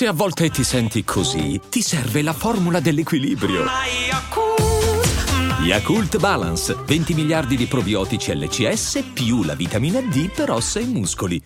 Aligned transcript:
Se 0.00 0.06
a 0.06 0.14
volte 0.14 0.48
ti 0.48 0.64
senti 0.64 1.04
così, 1.04 1.60
ti 1.68 1.82
serve 1.82 2.22
la 2.22 2.32
formula 2.32 2.80
dell'equilibrio. 2.80 3.66
Yakult 5.60 6.16
Balance, 6.16 6.74
20 6.86 7.12
miliardi 7.12 7.54
di 7.54 7.66
probiotici 7.66 8.34
LCS 8.34 9.10
più 9.12 9.42
la 9.42 9.54
vitamina 9.54 10.00
D 10.00 10.30
per 10.30 10.52
ossa 10.52 10.80
e 10.80 10.86
muscoli. 10.86 11.38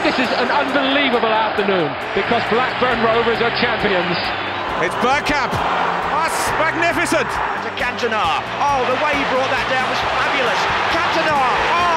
This 0.00 0.16
is 0.16 0.32
an 0.32 0.48
unbelievable 0.48 1.30
afternoon 1.30 1.92
because 2.14 2.42
Blackburn 2.48 3.02
Rovers 3.02 3.42
are 3.42 3.54
champions. 3.60 4.16
It's 4.80 4.94
Bergkamp. 5.04 5.52
That's 5.52 6.50
magnificent. 6.56 7.28
To 7.28 7.68
Cantona. 7.76 8.40
Oh, 8.64 8.80
the 8.86 8.96
way 9.04 9.12
he 9.12 9.24
brought 9.28 9.50
that 9.52 9.68
down 9.68 9.86
was 9.90 10.00
fabulous. 10.16 10.60
Cantona. 10.88 11.36
Oh! 11.36 11.93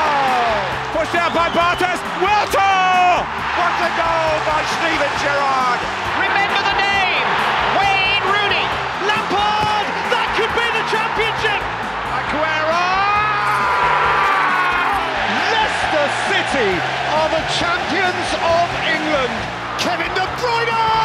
Pushed 0.96 1.16
out 1.16 1.34
by 1.36 1.52
Bartes. 1.52 2.00
Wiltor! 2.24 3.24
What 3.60 3.76
a 3.84 3.92
goal 4.00 4.36
by 4.48 4.62
Steven 4.80 5.14
Gerrard. 5.20 5.80
Remember 6.16 6.62
the 6.64 6.78
name. 6.80 7.28
Wayne 7.76 8.24
Rooney. 8.24 8.66
Lampard. 9.04 9.86
That 10.10 10.28
could 10.40 10.52
be 10.56 10.68
the 10.72 10.86
championship. 10.88 11.62
Aguero! 12.18 12.88
Leicester 15.52 16.08
City 16.32 16.72
are 17.20 17.30
the 17.36 17.44
champions 17.60 18.30
of 18.42 18.68
England. 18.88 19.36
Kevin 19.78 20.12
De 20.16 20.26
Bruyne. 20.40 20.97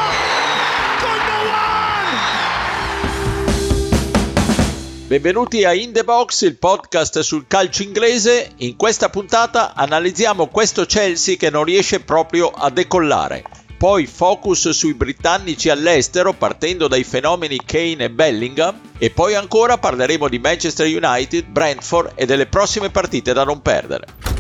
Benvenuti 5.13 5.63
a 5.65 5.75
In 5.75 5.93
The 5.93 6.05
Box, 6.05 6.41
il 6.41 6.57
podcast 6.57 7.19
sul 7.19 7.45
calcio 7.47 7.83
inglese. 7.83 8.53
In 8.61 8.77
questa 8.77 9.11
puntata 9.11 9.75
analizziamo 9.75 10.47
questo 10.47 10.87
Chelsea 10.87 11.37
che 11.37 11.51
non 11.51 11.65
riesce 11.65 12.01
proprio 12.01 12.49
a 12.49 12.71
decollare. 12.71 13.45
Poi 13.77 14.07
focus 14.07 14.71
sui 14.71 14.95
britannici 14.95 15.69
all'estero 15.69 16.33
partendo 16.33 16.89
dai 16.89 17.05
fenomeni 17.05 17.61
Kane 17.63 18.05
e 18.05 18.11
Bellingham 18.11 18.81
e 18.97 19.11
poi 19.11 19.35
ancora 19.35 19.77
parleremo 19.77 20.29
di 20.29 20.39
Manchester 20.39 20.87
United, 20.87 21.45
Brentford 21.45 22.13
e 22.15 22.25
delle 22.25 22.47
prossime 22.47 22.89
partite 22.89 23.35
da 23.35 23.45
non 23.45 23.61
perdere. 23.61 24.32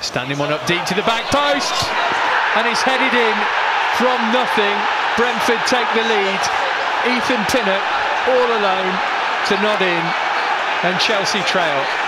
Standing 0.00 0.38
one 0.38 0.52
up 0.52 0.64
deep 0.66 0.84
to 0.86 0.94
the 0.94 1.02
back 1.02 1.24
post, 1.30 1.72
and 2.56 2.66
it's 2.66 2.82
headed 2.82 3.12
in 3.12 3.36
from 3.96 4.18
nothing. 4.32 4.76
Brentford 5.16 5.64
take 5.66 5.88
the 5.94 6.02
lead. 6.02 6.40
Ethan 7.06 7.44
Pinnock 7.46 7.82
all 8.28 8.50
alone 8.58 8.92
to 9.46 9.54
nod 9.62 9.80
in, 9.80 10.02
and 10.82 10.98
Chelsea 10.98 11.40
trail. 11.42 12.04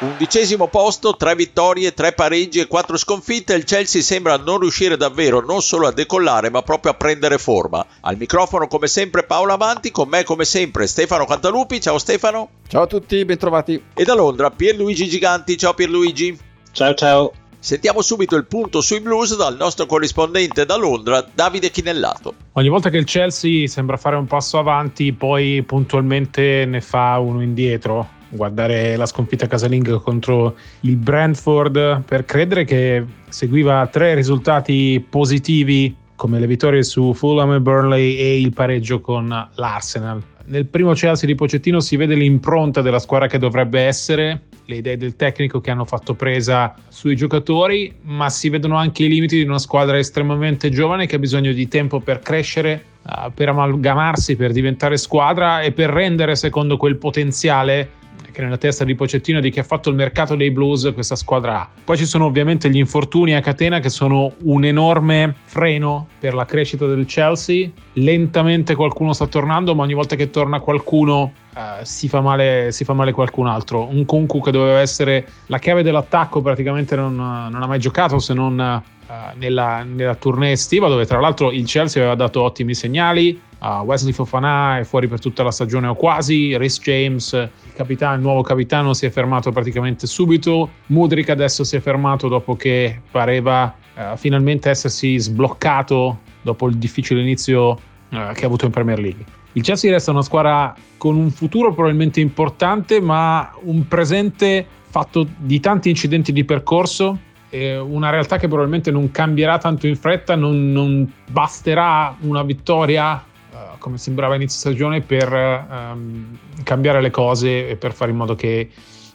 Undicesimo 0.00 0.68
posto, 0.68 1.14
tre 1.14 1.34
vittorie, 1.34 1.92
tre 1.92 2.12
pareggi 2.12 2.58
e 2.58 2.66
quattro 2.66 2.96
sconfitte. 2.96 3.52
Il 3.52 3.64
Chelsea 3.64 4.00
sembra 4.00 4.38
non 4.38 4.58
riuscire 4.58 4.96
davvero 4.96 5.40
non 5.40 5.60
solo 5.60 5.86
a 5.86 5.92
decollare, 5.92 6.50
ma 6.50 6.62
proprio 6.62 6.92
a 6.92 6.94
prendere 6.94 7.36
forma. 7.36 7.84
Al 8.00 8.16
microfono, 8.16 8.66
come 8.66 8.86
sempre, 8.86 9.24
Paolo 9.24 9.52
Avanti. 9.52 9.90
Con 9.90 10.08
me, 10.08 10.24
come 10.24 10.46
sempre, 10.46 10.86
Stefano 10.86 11.26
Cantalupi. 11.26 11.82
Ciao 11.82 11.98
Stefano. 11.98 12.48
Ciao 12.66 12.82
a 12.82 12.86
tutti, 12.86 13.22
bentrovati. 13.26 13.82
E 13.92 14.04
da 14.04 14.14
Londra, 14.14 14.50
Pierluigi 14.50 15.06
Giganti. 15.06 15.58
Ciao 15.58 15.74
Pierluigi. 15.74 16.48
Ciao 16.72 16.94
ciao. 16.94 17.32
Sentiamo 17.58 18.00
subito 18.00 18.36
il 18.36 18.46
punto 18.46 18.80
sui 18.80 19.00
blues 19.00 19.36
dal 19.36 19.56
nostro 19.56 19.84
corrispondente 19.84 20.64
da 20.64 20.76
Londra, 20.76 21.26
Davide 21.34 21.70
Chinellato. 21.70 22.34
Ogni 22.52 22.68
volta 22.68 22.88
che 22.88 22.96
il 22.96 23.04
Chelsea 23.04 23.66
sembra 23.66 23.98
fare 23.98 24.16
un 24.16 24.26
passo 24.26 24.58
avanti, 24.58 25.12
poi 25.12 25.62
puntualmente 25.66 26.64
ne 26.64 26.80
fa 26.80 27.18
uno 27.18 27.42
indietro. 27.42 28.18
Guardare 28.30 28.96
la 28.96 29.04
sconfitta 29.04 29.46
casalinga 29.46 29.98
contro 29.98 30.54
il 30.80 30.96
Brentford 30.96 32.02
per 32.04 32.24
credere 32.24 32.64
che 32.64 33.04
seguiva 33.28 33.86
tre 33.88 34.14
risultati 34.14 35.04
positivi 35.06 35.94
come 36.14 36.38
le 36.38 36.46
vittorie 36.46 36.82
su 36.82 37.12
Fulham 37.12 37.52
e 37.54 37.60
Burnley 37.60 38.16
e 38.16 38.40
il 38.40 38.52
pareggio 38.52 39.00
con 39.00 39.26
l'Arsenal. 39.54 40.22
Nel 40.46 40.66
primo 40.66 40.92
Chelsea 40.92 41.26
di 41.26 41.34
Pocettino 41.34 41.80
si 41.80 41.96
vede 41.96 42.14
l'impronta 42.14 42.82
della 42.82 42.98
squadra 42.98 43.26
che 43.26 43.38
dovrebbe 43.38 43.82
essere, 43.82 44.42
le 44.70 44.76
idee 44.76 44.96
del 44.96 45.16
tecnico 45.16 45.60
che 45.60 45.70
hanno 45.70 45.84
fatto 45.84 46.14
presa 46.14 46.74
sui 46.88 47.16
giocatori, 47.16 47.92
ma 48.02 48.30
si 48.30 48.48
vedono 48.48 48.76
anche 48.76 49.04
i 49.04 49.08
limiti 49.08 49.36
di 49.36 49.42
una 49.42 49.58
squadra 49.58 49.98
estremamente 49.98 50.70
giovane 50.70 51.06
che 51.06 51.16
ha 51.16 51.18
bisogno 51.18 51.52
di 51.52 51.68
tempo 51.68 52.00
per 52.00 52.20
crescere, 52.20 52.84
uh, 53.02 53.32
per 53.34 53.48
amalgamarsi, 53.48 54.36
per 54.36 54.52
diventare 54.52 54.96
squadra 54.96 55.60
e 55.60 55.72
per 55.72 55.90
rendere 55.90 56.36
secondo 56.36 56.76
quel 56.76 56.96
potenziale 56.96 57.98
che 58.30 58.42
nella 58.42 58.56
testa 58.56 58.84
di 58.84 58.94
Pocettino 58.94 59.40
di 59.40 59.50
chi 59.50 59.58
ha 59.58 59.64
fatto 59.64 59.90
il 59.90 59.96
mercato 59.96 60.34
dei 60.34 60.50
blues 60.50 60.90
questa 60.94 61.16
squadra 61.16 61.60
ha. 61.60 61.68
Poi 61.84 61.96
ci 61.96 62.06
sono 62.06 62.26
ovviamente 62.26 62.70
gli 62.70 62.78
infortuni 62.78 63.34
a 63.34 63.40
catena 63.40 63.80
che 63.80 63.88
sono 63.88 64.32
un 64.42 64.64
enorme 64.64 65.34
freno 65.44 66.08
per 66.18 66.34
la 66.34 66.44
crescita 66.44 66.86
del 66.86 67.06
Chelsea. 67.06 67.68
Lentamente 67.94 68.74
qualcuno 68.74 69.12
sta 69.12 69.26
tornando, 69.26 69.74
ma 69.74 69.82
ogni 69.82 69.94
volta 69.94 70.16
che 70.16 70.30
torna 70.30 70.60
qualcuno 70.60 71.32
Uh, 71.50 71.82
si, 71.82 72.08
fa 72.08 72.20
male, 72.20 72.70
si 72.70 72.84
fa 72.84 72.92
male 72.92 73.10
qualcun 73.10 73.48
altro. 73.48 73.88
Un 73.90 74.04
Kunku 74.04 74.40
che 74.40 74.52
doveva 74.52 74.78
essere 74.78 75.26
la 75.46 75.58
chiave 75.58 75.82
dell'attacco 75.82 76.40
praticamente 76.40 76.94
non, 76.94 77.16
non 77.16 77.60
ha 77.60 77.66
mai 77.66 77.80
giocato 77.80 78.20
se 78.20 78.34
non 78.34 78.80
uh, 79.10 79.36
nella, 79.36 79.82
nella 79.82 80.14
tournée 80.14 80.52
estiva 80.52 80.88
dove 80.88 81.04
tra 81.04 81.18
l'altro 81.18 81.50
il 81.50 81.66
Chelsea 81.66 82.00
aveva 82.00 82.16
dato 82.16 82.42
ottimi 82.42 82.74
segnali. 82.74 83.40
Uh, 83.58 83.82
Wesley 83.84 84.12
Fofana 84.12 84.78
è 84.78 84.84
fuori 84.84 85.08
per 85.08 85.18
tutta 85.18 85.42
la 85.42 85.50
stagione 85.50 85.88
o 85.88 85.94
quasi. 85.94 86.56
Rhys 86.56 86.80
James, 86.80 87.32
il, 87.32 87.72
capitano, 87.74 88.14
il 88.14 88.20
nuovo 88.20 88.42
capitano, 88.42 88.94
si 88.94 89.06
è 89.06 89.10
fermato 89.10 89.50
praticamente 89.50 90.06
subito. 90.06 90.70
Mudrik 90.86 91.28
adesso 91.28 91.64
si 91.64 91.76
è 91.76 91.80
fermato 91.80 92.28
dopo 92.28 92.54
che 92.56 93.02
pareva 93.10 93.74
finalmente 94.16 94.70
essersi 94.70 95.18
sbloccato 95.18 96.20
dopo 96.40 96.68
il 96.68 96.76
difficile 96.76 97.20
inizio 97.20 97.78
che 98.08 98.44
ha 98.44 98.46
avuto 98.46 98.64
in 98.64 98.70
Premier 98.70 98.98
League. 98.98 99.22
Il 99.52 99.62
Chelsea 99.62 99.90
resta 99.90 100.10
una 100.10 100.22
squadra 100.22 100.74
con 100.96 101.16
un 101.16 101.30
futuro 101.30 101.74
probabilmente 101.74 102.20
importante, 102.20 102.98
ma 103.00 103.52
un 103.64 103.86
presente 103.88 104.64
fatto 104.88 105.26
di 105.36 105.60
tanti 105.60 105.90
incidenti 105.90 106.32
di 106.32 106.44
percorso. 106.44 107.18
Una 107.58 108.10
realtà 108.10 108.36
che 108.36 108.46
probabilmente 108.46 108.90
non 108.90 109.10
cambierà 109.10 109.58
tanto 109.58 109.86
in 109.86 109.96
fretta, 109.96 110.36
non, 110.36 110.70
non 110.72 111.10
basterà 111.30 112.16
una 112.20 112.42
vittoria 112.42 113.22
uh, 113.50 113.78
come 113.78 113.98
sembrava 113.98 114.36
inizio 114.36 114.58
stagione 114.58 115.00
per 115.00 115.32
um, 115.32 116.38
cambiare 116.62 117.00
le 117.00 117.10
cose 117.10 117.68
e 117.68 117.76
per 117.76 117.92
fare 117.92 118.10
in 118.10 118.16
modo 118.16 118.34
che 118.34 118.70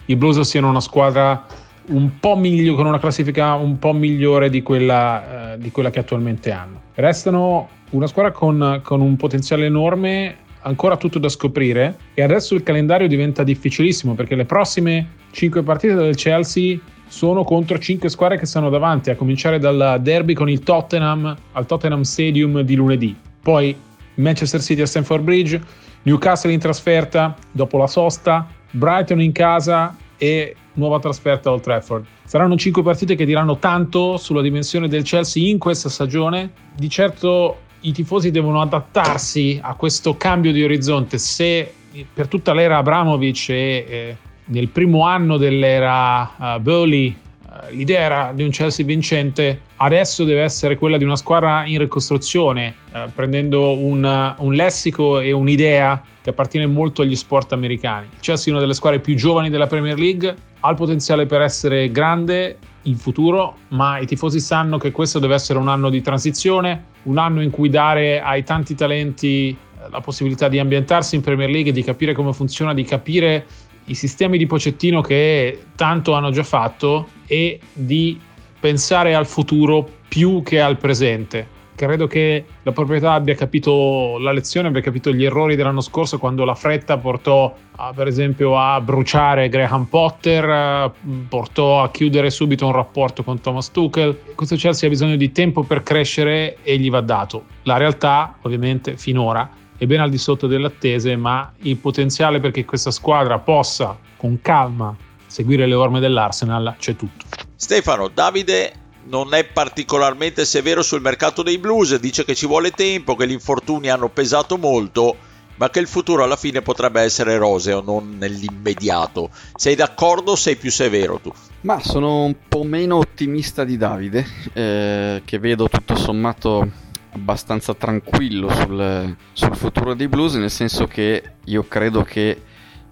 i 0.06 0.16
Blues 0.16 0.40
siano 0.42 0.70
una 0.70 0.82
squadra 0.82 1.46
un 1.88 2.20
po' 2.20 2.36
migliore, 2.36 2.76
con 2.76 2.88
una 2.88 3.00
classifica 3.00 3.54
un 3.54 3.80
po' 3.80 3.94
migliore 3.94 4.50
di 4.50 4.62
quella, 4.62 5.54
uh, 5.54 5.58
di 5.58 5.72
quella 5.72 5.90
che 5.90 6.00
attualmente 6.00 6.52
hanno. 6.52 6.82
Restano 6.96 7.70
una 7.92 8.08
squadra 8.08 8.32
con, 8.32 8.82
con, 8.84 9.02
un 9.02 9.16
potenziale 9.16 9.66
enorme, 9.66 10.38
ancora 10.62 10.98
tutto 10.98 11.20
da 11.20 11.30
scoprire 11.30 11.98
e 12.14 12.24
adesso 12.24 12.56
il 12.56 12.64
calendario 12.64 13.08
diventa 13.08 13.44
difficilissimo 13.44 14.16
perché 14.16 14.36
le 14.36 14.46
prossime 14.46 15.10
5 15.32 15.62
partite 15.62 15.94
del 15.94 16.16
Chelsea 16.16 16.80
sono 17.08 17.44
contro 17.44 17.78
5 17.78 18.10
squadre 18.10 18.38
che 18.38 18.46
stanno 18.46 18.70
davanti, 18.70 19.10
a 19.10 19.16
cominciare 19.16 19.60
dal 19.60 20.00
derby 20.02 20.34
con 20.34 20.50
il 20.50 20.60
Tottenham 20.60 21.36
al 21.54 21.66
Tottenham 21.66 22.02
Stadium 22.02 22.62
di 22.62 22.76
lunedì, 22.76 23.16
poi 23.42 23.76
Manchester 24.16 24.62
City 24.62 24.82
a 24.82 24.86
Stamford 24.86 25.24
Bridge, 25.24 25.62
Newcastle 26.04 26.52
in 26.52 26.60
trasferta 26.60 27.36
dopo 27.52 27.78
la 27.78 27.88
sosta, 27.88 28.48
Brighton 28.72 29.22
in 29.22 29.32
casa 29.32 29.96
e 30.18 30.56
nuova 30.74 31.00
trasferta 31.00 31.50
a 31.50 31.54
Old 31.54 31.62
Trafford. 31.62 32.06
Saranno 32.24 32.56
5 32.56 32.84
partite 32.84 33.16
che 33.16 33.26
diranno 33.26 33.58
tanto 33.58 34.18
sulla 34.18 34.42
dimensione 34.42 34.88
del 34.88 35.04
Chelsea 35.04 35.50
in 35.50 35.58
questa 35.58 35.90
stagione. 35.90 36.52
Di 36.76 36.90
certo 36.90 37.60
i 37.82 37.92
tifosi 37.92 38.32
devono 38.32 38.62
adattarsi 38.62 39.60
a 39.62 39.76
questo 39.76 40.18
cambio 40.18 40.52
di 40.52 40.64
orizzonte. 40.64 41.18
Se 41.18 41.72
per 42.14 42.28
tutta 42.28 42.54
l'era 42.54 42.78
Abramovic 42.78 43.50
e 43.50 43.56
eh, 43.56 44.18
nel 44.46 44.68
primo 44.70 45.06
anno 45.06 45.38
dell'era 45.38 46.32
uh, 46.38 46.60
Burley 46.60 47.16
uh, 47.44 47.74
l'idea 47.74 48.00
era 48.02 48.32
di 48.34 48.44
un 48.44 48.50
Chelsea 48.50 48.86
vincente, 48.86 49.62
adesso 49.78 50.24
deve 50.24 50.42
essere 50.42 50.78
quella 50.78 50.98
di 50.98 51.04
una 51.04 51.16
squadra 51.16 51.66
in 51.66 51.80
ricostruzione, 51.80 52.76
uh, 52.92 53.12
prendendo 53.14 53.78
un, 53.78 54.36
un 54.38 54.54
lessico 54.54 55.20
e 55.20 55.32
un'idea 55.32 56.02
che 56.22 56.30
appartiene 56.30 56.68
molto 56.68 57.02
agli 57.02 57.16
sport 57.16 57.54
americani. 57.54 58.08
Il 58.12 58.20
Chelsea 58.20 58.48
è 58.48 58.52
una 58.52 58.60
delle 58.60 58.74
squadre 58.74 59.00
più 59.00 59.16
giovani 59.16 59.50
della 59.50 59.68
Premier 59.68 59.98
League, 59.98 60.36
ha 60.60 60.70
il 60.70 60.76
potenziale 60.76 61.26
per 61.26 61.42
essere 61.42 61.92
grande 61.92 62.58
in 62.84 62.98
futuro, 62.98 63.58
ma 63.70 64.00
i 64.00 64.06
tifosi 64.06 64.40
sanno 64.40 64.78
che 64.78 64.92
questo 64.92 65.20
deve 65.20 65.36
essere 65.36 65.60
un 65.60 65.68
anno 65.68 65.90
di 65.90 66.02
transizione, 66.02 66.86
un 67.04 67.18
anno 67.18 67.42
in 67.42 67.50
cui 67.50 67.70
dare 67.70 68.22
ai 68.22 68.44
tanti 68.44 68.76
talenti 68.76 69.56
la 69.90 70.02
possibilità 70.02 70.48
di 70.48 70.60
ambientarsi 70.60 71.16
in 71.16 71.22
Premier 71.22 71.50
League, 71.50 71.72
di 71.72 71.84
capire 71.84 72.14
come 72.14 72.34
funziona, 72.34 72.74
di 72.74 72.84
capire 72.84 73.46
i 73.86 73.96
sistemi 73.96 74.38
di 74.38 74.48
Pocettino 74.48 75.02
che 75.02 75.66
tanto 75.76 76.14
hanno 76.14 76.32
già 76.32 76.44
fatto 76.44 77.10
e 77.28 77.60
di 77.74 78.20
pensare 78.60 79.14
al 79.14 79.28
futuro 79.28 79.88
più 80.08 80.42
che 80.44 80.60
al 80.60 80.78
presente. 80.78 81.54
credo 81.76 82.08
che 82.08 82.46
la 82.64 82.72
proprietà 82.72 83.14
abbia 83.14 83.36
capito 83.36 84.18
la 84.18 84.32
lezione, 84.32 84.70
abbia 84.70 84.82
capito 84.82 85.12
gli 85.12 85.26
errori 85.26 85.58
dell'anno 85.58 85.82
scorso 85.82 86.18
quando 86.18 86.46
la 86.46 86.56
fretta 86.56 86.98
portò 86.98 87.54
a, 87.76 87.92
per 87.94 88.08
esempio 88.08 88.58
a 88.58 88.80
bruciare 88.80 89.50
Graham 89.50 89.86
Potter, 89.86 90.92
portò 91.28 91.84
a 91.84 91.92
chiudere 91.92 92.30
subito 92.30 92.66
un 92.66 92.72
rapporto 92.72 93.24
con 93.24 93.42
Thomas 93.42 93.72
Tuchel. 93.72 94.18
Questo 94.36 94.56
Chelsea 94.56 94.88
ha 94.88 94.92
bisogno 94.92 95.18
di 95.18 95.32
tempo 95.34 95.64
per 95.64 95.84
crescere 95.84 96.58
e 96.64 96.78
gli 96.78 96.90
va 96.90 97.02
dato. 97.02 97.44
La 97.64 97.76
realtà, 97.78 98.38
ovviamente, 98.42 98.96
finora 98.96 99.48
è 99.78 99.86
ben 99.86 100.00
al 100.00 100.10
di 100.10 100.18
sotto 100.18 100.48
delle 100.48 100.68
attese, 100.68 101.16
ma 101.16 101.52
il 101.62 101.78
potenziale 101.78 102.40
perché 102.40 102.66
questa 102.66 102.92
squadra 102.92 103.40
possa 103.40 103.98
con 104.16 104.40
calma 104.42 104.96
seguire 105.28 105.66
le 105.68 105.76
orme 105.76 106.00
dell'Arsenal 106.00 106.76
c'è 106.80 106.96
tutto. 106.96 107.26
Stefano, 107.56 108.08
Davide 108.08 108.74
non 109.08 109.34
è 109.34 109.44
particolarmente 109.46 110.46
severo 110.46 110.82
sul 110.82 111.02
mercato 111.02 111.44
dei 111.44 111.58
blues, 111.58 111.96
dice 111.98 112.24
che 112.24 112.36
ci 112.36 112.48
vuole 112.48 112.72
tempo, 112.72 113.16
che 113.16 113.28
gli 113.28 113.32
infortuni 113.32 113.90
hanno 113.90 114.10
pesato 114.10 114.58
molto, 114.58 115.16
ma 115.58 115.70
che 115.70 115.80
il 115.80 115.88
futuro 115.88 116.24
alla 116.24 116.36
fine 116.36 116.62
potrebbe 116.62 117.02
essere 117.02 117.38
roseo, 117.38 117.82
non 117.82 118.18
nell'immediato. 118.18 119.30
Sei 119.56 119.76
d'accordo 119.76 120.32
o 120.32 120.36
sei 120.36 120.56
più 120.56 120.72
severo 120.72 121.20
tu? 121.20 121.32
Ma 121.62 121.80
sono 121.82 122.24
un 122.24 122.36
po' 122.48 122.64
meno 122.64 122.98
ottimista 122.98 123.64
di 123.64 123.78
Davide, 123.78 124.26
eh, 124.54 125.22
che 125.26 125.40
vedo 125.40 125.68
tutto 125.68 125.96
sommato 125.96 126.84
abbastanza 127.16 127.74
tranquillo 127.74 128.50
sul, 128.54 129.16
sul 129.32 129.56
futuro 129.56 129.94
dei 129.94 130.08
blues, 130.08 130.36
nel 130.36 130.52
senso 130.52 130.86
che 130.86 131.24
io 131.46 131.64
credo 131.64 132.04
che 132.04 132.42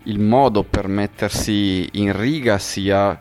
il 0.04 0.20
modo 0.20 0.64
per 0.64 0.88
mettersi 0.88 1.88
in 1.94 2.18
riga 2.18 2.58
sia 2.58 3.18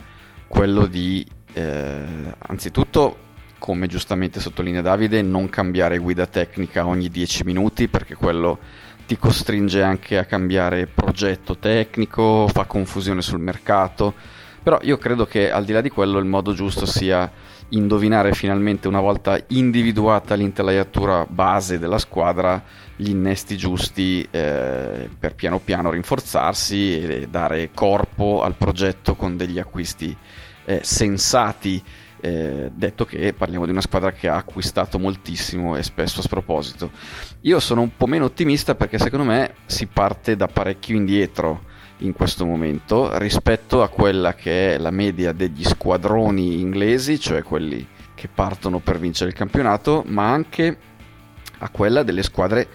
quello 0.47 0.87
di 0.87 1.27
eh, 1.53 2.35
anzitutto, 2.39 3.19
come 3.59 3.87
giustamente 3.87 4.41
sottolinea 4.41 4.81
Davide, 4.81 5.23
non 5.23 5.49
cambiare 5.49 5.99
guida 5.99 6.27
tecnica 6.27 6.87
ogni 6.87 7.09
10 7.09 7.45
minuti 7.45 7.89
perché 7.89 8.15
quello 8.15 8.59
ti 9.07 9.17
costringe 9.17 9.83
anche 9.83 10.19
a 10.19 10.25
cambiare 10.25 10.87
progetto 10.87 11.57
tecnico, 11.59 12.49
fa 12.49 12.65
confusione 12.65 13.23
sul 13.23 13.41
mercato. 13.41 14.15
Però 14.63 14.79
io 14.83 14.97
credo 14.99 15.27
che 15.27 15.51
al 15.51 15.65
di 15.65 15.73
là 15.73 15.81
di 15.81 15.91
quello 15.91 16.19
il 16.19 16.25
modo 16.25 16.53
giusto 16.53 16.87
sia 16.87 17.31
indovinare 17.73 18.33
finalmente 18.33 18.89
una 18.89 19.01
volta 19.01 19.43
individuata 19.49 20.35
l'intelaiatura 20.35 21.27
base 21.29 21.79
della 21.79 21.99
squadra 21.99 22.63
gli 22.97 23.11
innesti 23.11 23.57
giusti 23.57 24.27
eh, 24.31 25.09
per 25.19 25.35
piano 25.35 25.59
piano 25.59 25.91
rinforzarsi 25.91 27.01
e 27.01 27.29
dare 27.29 27.71
corpo 27.75 28.43
al 28.43 28.55
progetto 28.55 29.15
con 29.15 29.37
degli 29.37 29.59
acquisti 29.59 30.17
eh, 30.65 30.81
sensati, 30.83 31.83
eh, 32.21 32.71
detto 32.73 33.05
che 33.05 33.33
parliamo 33.33 33.65
di 33.65 33.73
una 33.73 33.81
squadra 33.81 34.13
che 34.13 34.29
ha 34.29 34.37
acquistato 34.37 34.99
moltissimo 34.99 35.77
e 35.77 35.83
spesso 35.83 36.21
a 36.21 36.23
sproposito. 36.23 36.91
Io 37.43 37.59
sono 37.59 37.81
un 37.81 37.97
po' 37.97 38.07
meno 38.07 38.27
ottimista 38.27 38.75
perché 38.75 38.99
secondo 38.99 39.25
me 39.25 39.55
si 39.67 39.87
parte 39.87 40.37
da 40.37 40.47
parecchio 40.47 40.95
indietro 40.95 41.71
in 42.05 42.13
questo 42.13 42.45
momento 42.45 43.17
rispetto 43.19 43.83
a 43.83 43.89
quella 43.89 44.35
che 44.35 44.75
è 44.75 44.79
la 44.79 44.91
media 44.91 45.33
degli 45.33 45.65
squadroni 45.65 46.61
inglesi, 46.61 47.19
cioè 47.19 47.43
quelli 47.43 47.87
che 48.15 48.29
partono 48.29 48.79
per 48.79 48.99
vincere 48.99 49.31
il 49.31 49.37
campionato, 49.37 50.05
ma 50.07 50.31
anche 50.31 50.77
a 51.59 51.69
quella 51.71 52.03
delle 52.03 52.23
squadre 52.23 52.69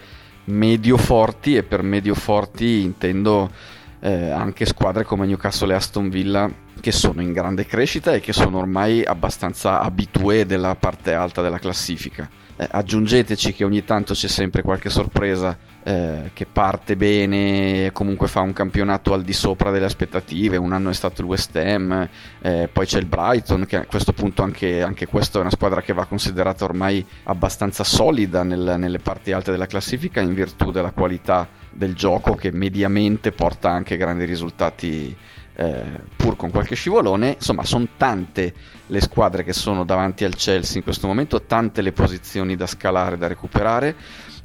medio 0.46 0.98
forti 0.98 1.56
e 1.56 1.64
per 1.64 1.82
medio 1.84 2.16
forti 2.16 2.82
intendo 2.82 3.52
eh, 4.00 4.30
anche 4.30 4.66
squadre 4.66 5.04
come 5.04 5.26
Newcastle 5.26 5.74
e 5.74 5.76
Aston 5.76 6.10
Villa 6.10 6.50
che 6.80 6.92
sono 6.92 7.22
in 7.22 7.34
grande 7.34 7.66
crescita 7.66 8.14
e 8.14 8.20
che 8.20 8.34
sono 8.34 8.60
ormai 8.60 9.04
abbastanza 9.04 9.82
abitué 9.82 10.46
della 10.46 10.76
parte 10.76 11.14
alta 11.14 11.42
della 11.42 11.60
classifica. 11.60 12.30
Eh, 12.56 12.68
aggiungeteci 12.70 13.54
che 13.54 13.64
ogni 13.64 13.84
tanto 13.84 14.14
c'è 14.14 14.28
sempre 14.28 14.62
qualche 14.62 14.90
sorpresa 14.90 15.58
eh, 15.88 16.32
che 16.34 16.46
parte 16.46 16.98
bene 16.98 17.92
comunque 17.94 18.28
fa 18.28 18.42
un 18.42 18.52
campionato 18.52 19.14
al 19.14 19.22
di 19.22 19.32
sopra 19.32 19.72
delle 19.72 19.86
aspettative. 19.86 20.58
Un 20.58 20.74
anno 20.74 20.90
è 20.90 20.94
stato 20.94 21.22
il 21.22 21.28
West 21.28 21.56
Ham, 21.56 22.10
eh, 22.42 22.68
poi 22.70 22.86
c'è 22.86 23.00
il 23.00 23.06
Brighton, 23.06 23.66
che 23.66 23.78
a 23.78 23.86
questo 23.86 24.12
punto 24.12 24.44
anche, 24.44 24.82
anche 24.82 25.08
questa 25.08 25.38
è 25.38 25.42
una 25.42 25.50
squadra 25.50 25.82
che 25.82 25.94
va 25.94 26.04
considerata 26.04 26.66
ormai 26.66 27.06
abbastanza 27.24 27.86
solida 27.86 28.44
nel, 28.44 28.76
nelle 28.78 29.00
parti 29.00 29.32
alte 29.32 29.52
della 29.52 29.66
classifica 29.66 30.20
in 30.20 30.34
virtù 30.34 30.72
della 30.72 30.92
qualità 30.92 31.48
del 31.72 31.94
gioco 31.94 32.36
che 32.36 32.52
mediamente 32.52 33.32
porta 33.32 33.70
anche 33.70 33.96
grandi 33.96 34.26
risultati 34.26 35.16
eh, 35.60 35.84
pur 36.16 36.36
con 36.36 36.52
qualche 36.52 36.76
scivolone. 36.76 37.32
Insomma, 37.32 37.64
sono 37.64 37.88
tante 37.98 38.54
le 38.88 39.02
squadre 39.02 39.44
che 39.44 39.54
sono 39.54 39.84
davanti 39.84 40.24
al 40.24 40.36
Chelsea 40.36 40.78
in 40.78 40.84
questo 40.84 41.08
momento, 41.08 41.42
tante 41.42 41.82
le 41.82 41.92
posizioni 41.92 42.56
da 42.56 42.68
scalare, 42.68 43.18
da 43.18 43.28
recuperare. 43.28 43.96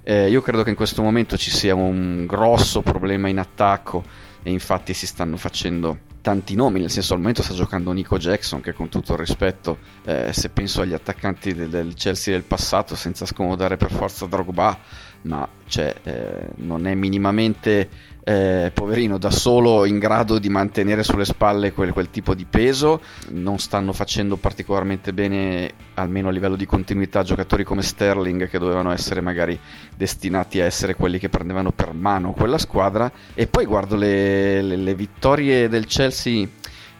Eh, 0.04 0.28
io 0.28 0.40
credo 0.40 0.62
che 0.62 0.70
in 0.70 0.76
questo 0.76 1.02
momento 1.02 1.36
ci 1.36 1.50
sia 1.50 1.74
un 1.74 2.26
grosso 2.26 2.82
problema 2.82 3.28
in 3.28 3.38
attacco 3.38 4.02
e 4.42 4.50
infatti 4.50 4.94
si 4.94 5.06
stanno 5.06 5.36
facendo 5.36 6.10
tanti 6.22 6.54
nomi, 6.54 6.80
nel 6.80 6.90
senso 6.90 7.12
al 7.12 7.20
momento 7.20 7.42
sta 7.42 7.52
giocando 7.52 7.92
Nico 7.92 8.16
Jackson 8.16 8.60
che 8.60 8.72
con 8.72 8.88
tutto 8.88 9.12
il 9.12 9.18
rispetto, 9.18 9.78
eh, 10.04 10.32
se 10.32 10.48
penso 10.48 10.80
agli 10.80 10.94
attaccanti 10.94 11.52
del, 11.52 11.68
del, 11.68 11.94
Chelsea 11.94 12.32
del 12.32 12.44
passato, 12.44 12.94
senza 12.94 13.26
scomodare 13.26 13.76
per 13.76 13.92
forza 13.92 14.26
Drogba, 14.26 14.78
ma 15.22 15.46
cioè, 15.66 15.94
eh, 16.02 16.48
non 16.56 16.86
è 16.86 16.94
minimamente 16.94 17.88
eh, 18.24 18.70
poverino 18.72 19.18
da 19.18 19.30
solo 19.30 19.84
in 19.84 19.98
grado 19.98 20.38
di 20.38 20.48
mantenere 20.48 21.02
sulle 21.02 21.24
spalle 21.24 21.72
quel, 21.72 21.92
quel, 21.92 22.10
tipo 22.10 22.34
di 22.34 22.44
peso. 22.44 23.00
Non 23.30 23.58
stanno 23.58 23.92
facendo 23.92 24.36
particolarmente 24.36 25.12
bene 25.12 25.72
almeno 25.94 26.28
a 26.28 26.30
livello 26.30 26.56
di 26.56 26.66
continuità 26.66 27.22
giocatori 27.22 27.64
come 27.64 27.82
Sterling 27.82 28.48
che 28.48 28.58
dovevano 28.58 28.92
essere 28.92 29.20
magari 29.20 29.58
destinati 29.96 30.60
a 30.60 30.64
essere 30.64 30.94
quelli 30.94 31.18
che 31.18 31.28
prendevano 31.28 31.72
per 31.72 31.92
mano 31.92 32.32
quella 32.32 32.58
squadra. 32.58 33.10
E 33.34 33.46
poi 33.46 33.64
guardo 33.64 33.96
le, 33.96 34.62
le, 34.62 34.76
le 34.76 34.94
vittorie 34.94 35.68
del 35.68 35.86
Chelsea 35.86 36.46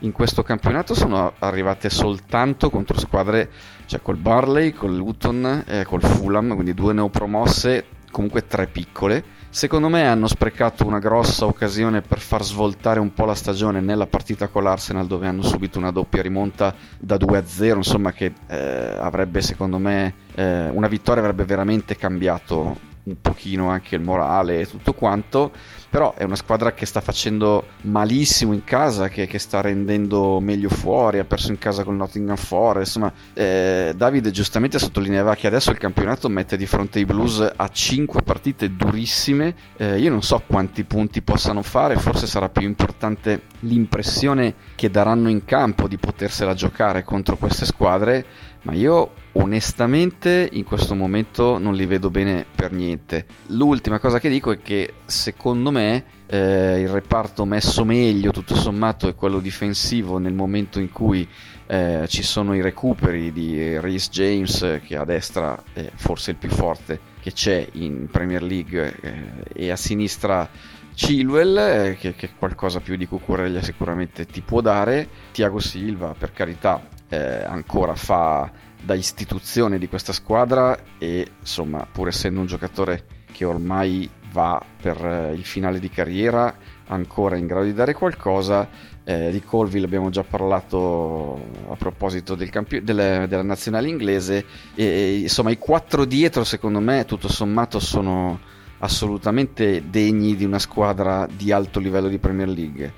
in 0.00 0.10
questo 0.10 0.42
campionato 0.42 0.94
sono 0.94 1.34
arrivate 1.38 1.88
soltanto 1.88 2.70
contro 2.70 2.98
squadre 2.98 3.48
cioè 3.86 4.02
col 4.02 4.16
Barley, 4.16 4.72
col 4.72 4.96
Luton, 4.96 5.64
eh, 5.64 5.84
col 5.84 6.02
Fulham, 6.02 6.54
quindi 6.54 6.74
due 6.74 6.92
neopromosse, 6.92 7.84
comunque 8.10 8.46
tre 8.48 8.66
piccole 8.66 9.40
Secondo 9.54 9.90
me 9.90 10.06
hanno 10.06 10.28
sprecato 10.28 10.86
una 10.86 10.98
grossa 10.98 11.44
occasione 11.44 12.00
per 12.00 12.20
far 12.20 12.42
svoltare 12.42 13.00
un 13.00 13.12
po' 13.12 13.26
la 13.26 13.34
stagione 13.34 13.82
nella 13.82 14.06
partita 14.06 14.48
con 14.48 14.62
l'Arsenal 14.62 15.06
dove 15.06 15.26
hanno 15.26 15.42
subito 15.42 15.78
una 15.78 15.90
doppia 15.90 16.22
rimonta 16.22 16.74
da 16.98 17.18
2 17.18 17.36
a 17.36 17.44
0, 17.44 17.76
insomma 17.76 18.12
che 18.12 18.32
eh, 18.46 18.96
avrebbe 18.98 19.42
secondo 19.42 19.76
me 19.76 20.14
eh, 20.34 20.70
una 20.70 20.88
vittoria 20.88 21.20
avrebbe 21.20 21.44
veramente 21.44 21.96
cambiato 21.96 22.91
un 23.04 23.20
pochino 23.20 23.68
anche 23.68 23.96
il 23.96 24.02
morale 24.02 24.60
e 24.60 24.66
tutto 24.68 24.92
quanto 24.92 25.52
però 25.92 26.14
è 26.14 26.24
una 26.24 26.36
squadra 26.36 26.72
che 26.72 26.86
sta 26.86 27.02
facendo 27.02 27.66
malissimo 27.82 28.54
in 28.54 28.64
casa, 28.64 29.10
che, 29.10 29.26
che 29.26 29.38
sta 29.38 29.60
rendendo 29.60 30.40
meglio 30.40 30.70
fuori, 30.70 31.18
ha 31.18 31.24
perso 31.24 31.50
in 31.50 31.58
casa 31.58 31.84
con 31.84 31.96
Nottingham 31.96 32.36
Forest, 32.36 32.96
insomma 32.96 33.12
eh, 33.34 33.92
Davide 33.94 34.30
giustamente 34.30 34.78
sottolineava 34.78 35.34
che 35.34 35.48
adesso 35.48 35.70
il 35.70 35.76
campionato 35.76 36.30
mette 36.30 36.56
di 36.56 36.64
fronte 36.64 36.98
i 36.98 37.04
Blues 37.04 37.46
a 37.54 37.68
5 37.68 38.22
partite 38.22 38.74
durissime, 38.74 39.54
eh, 39.76 39.98
io 39.98 40.08
non 40.08 40.22
so 40.22 40.42
quanti 40.46 40.82
punti 40.84 41.20
possano 41.20 41.60
fare, 41.60 41.98
forse 41.98 42.26
sarà 42.26 42.48
più 42.48 42.66
importante 42.66 43.42
l'impressione 43.60 44.54
che 44.74 44.88
daranno 44.88 45.28
in 45.28 45.44
campo 45.44 45.88
di 45.88 45.98
potersela 45.98 46.54
giocare 46.54 47.04
contro 47.04 47.36
queste 47.36 47.66
squadre, 47.66 48.24
ma 48.62 48.72
io 48.74 49.12
onestamente 49.32 50.48
in 50.52 50.64
questo 50.64 50.94
momento 50.94 51.58
non 51.58 51.74
li 51.74 51.86
vedo 51.86 52.10
bene 52.10 52.44
per 52.54 52.72
niente. 52.72 53.26
L'ultima 53.48 53.98
cosa 53.98 54.20
che 54.20 54.28
dico 54.28 54.50
è 54.52 54.58
che 54.58 54.94
secondo 55.04 55.70
me 55.70 56.04
eh, 56.26 56.80
il 56.80 56.88
reparto 56.88 57.44
messo 57.44 57.84
meglio 57.84 58.30
tutto 58.30 58.54
sommato 58.54 59.08
è 59.08 59.14
quello 59.14 59.38
difensivo 59.40 60.18
nel 60.18 60.34
momento 60.34 60.80
in 60.80 60.90
cui 60.90 61.26
eh, 61.66 62.04
ci 62.08 62.22
sono 62.22 62.54
i 62.54 62.60
recuperi 62.60 63.32
di 63.32 63.78
Reese 63.78 64.08
James 64.10 64.80
che 64.84 64.96
a 64.96 65.04
destra 65.04 65.62
è 65.72 65.90
forse 65.94 66.32
il 66.32 66.36
più 66.36 66.50
forte 66.50 67.10
che 67.20 67.32
c'è 67.32 67.66
in 67.72 68.08
Premier 68.10 68.42
League 68.42 68.96
eh, 69.00 69.14
e 69.54 69.70
a 69.70 69.76
sinistra 69.76 70.48
Chilwell 70.94 71.56
eh, 71.56 71.96
che, 71.98 72.14
che, 72.14 72.30
qualcosa 72.36 72.80
più 72.80 72.96
di 72.96 73.06
Cucurella 73.06 73.62
sicuramente 73.62 74.26
ti 74.26 74.40
può 74.40 74.60
dare. 74.60 75.08
Tiago 75.32 75.58
Silva 75.58 76.14
per 76.16 76.32
carità 76.32 76.86
eh, 77.08 77.44
ancora 77.44 77.94
fa 77.94 78.50
da 78.80 78.94
istituzione 78.94 79.78
di 79.78 79.88
questa 79.88 80.12
squadra 80.12 80.76
e 80.98 81.26
insomma 81.40 81.86
pur 81.90 82.08
essendo 82.08 82.40
un 82.40 82.46
giocatore 82.46 83.04
che 83.30 83.44
ormai 83.44 84.10
va 84.32 84.60
per 84.80 85.04
eh, 85.04 85.32
il 85.34 85.44
finale 85.44 85.78
di 85.78 85.88
carriera 85.88 86.54
ancora 86.88 87.36
in 87.36 87.46
grado 87.46 87.64
di 87.64 87.74
dare 87.74 87.94
qualcosa 87.94 88.68
eh, 89.04 89.30
di 89.30 89.40
Colville 89.42 89.86
abbiamo 89.86 90.10
già 90.10 90.24
parlato 90.24 91.34
a 91.68 91.76
proposito 91.76 92.34
del 92.34 92.50
campio- 92.50 92.82
delle, 92.82 93.26
della 93.28 93.42
nazionale 93.42 93.88
inglese 93.88 94.44
e, 94.74 94.84
e, 94.84 95.18
insomma 95.20 95.50
i 95.50 95.58
quattro 95.58 96.04
dietro 96.04 96.44
secondo 96.44 96.80
me 96.80 97.04
tutto 97.04 97.28
sommato 97.28 97.78
sono 97.78 98.40
assolutamente 98.82 99.84
degni 99.88 100.34
di 100.36 100.44
una 100.44 100.58
squadra 100.58 101.26
di 101.32 101.52
alto 101.52 101.78
livello 101.80 102.08
di 102.08 102.18
Premier 102.18 102.48
League. 102.48 102.92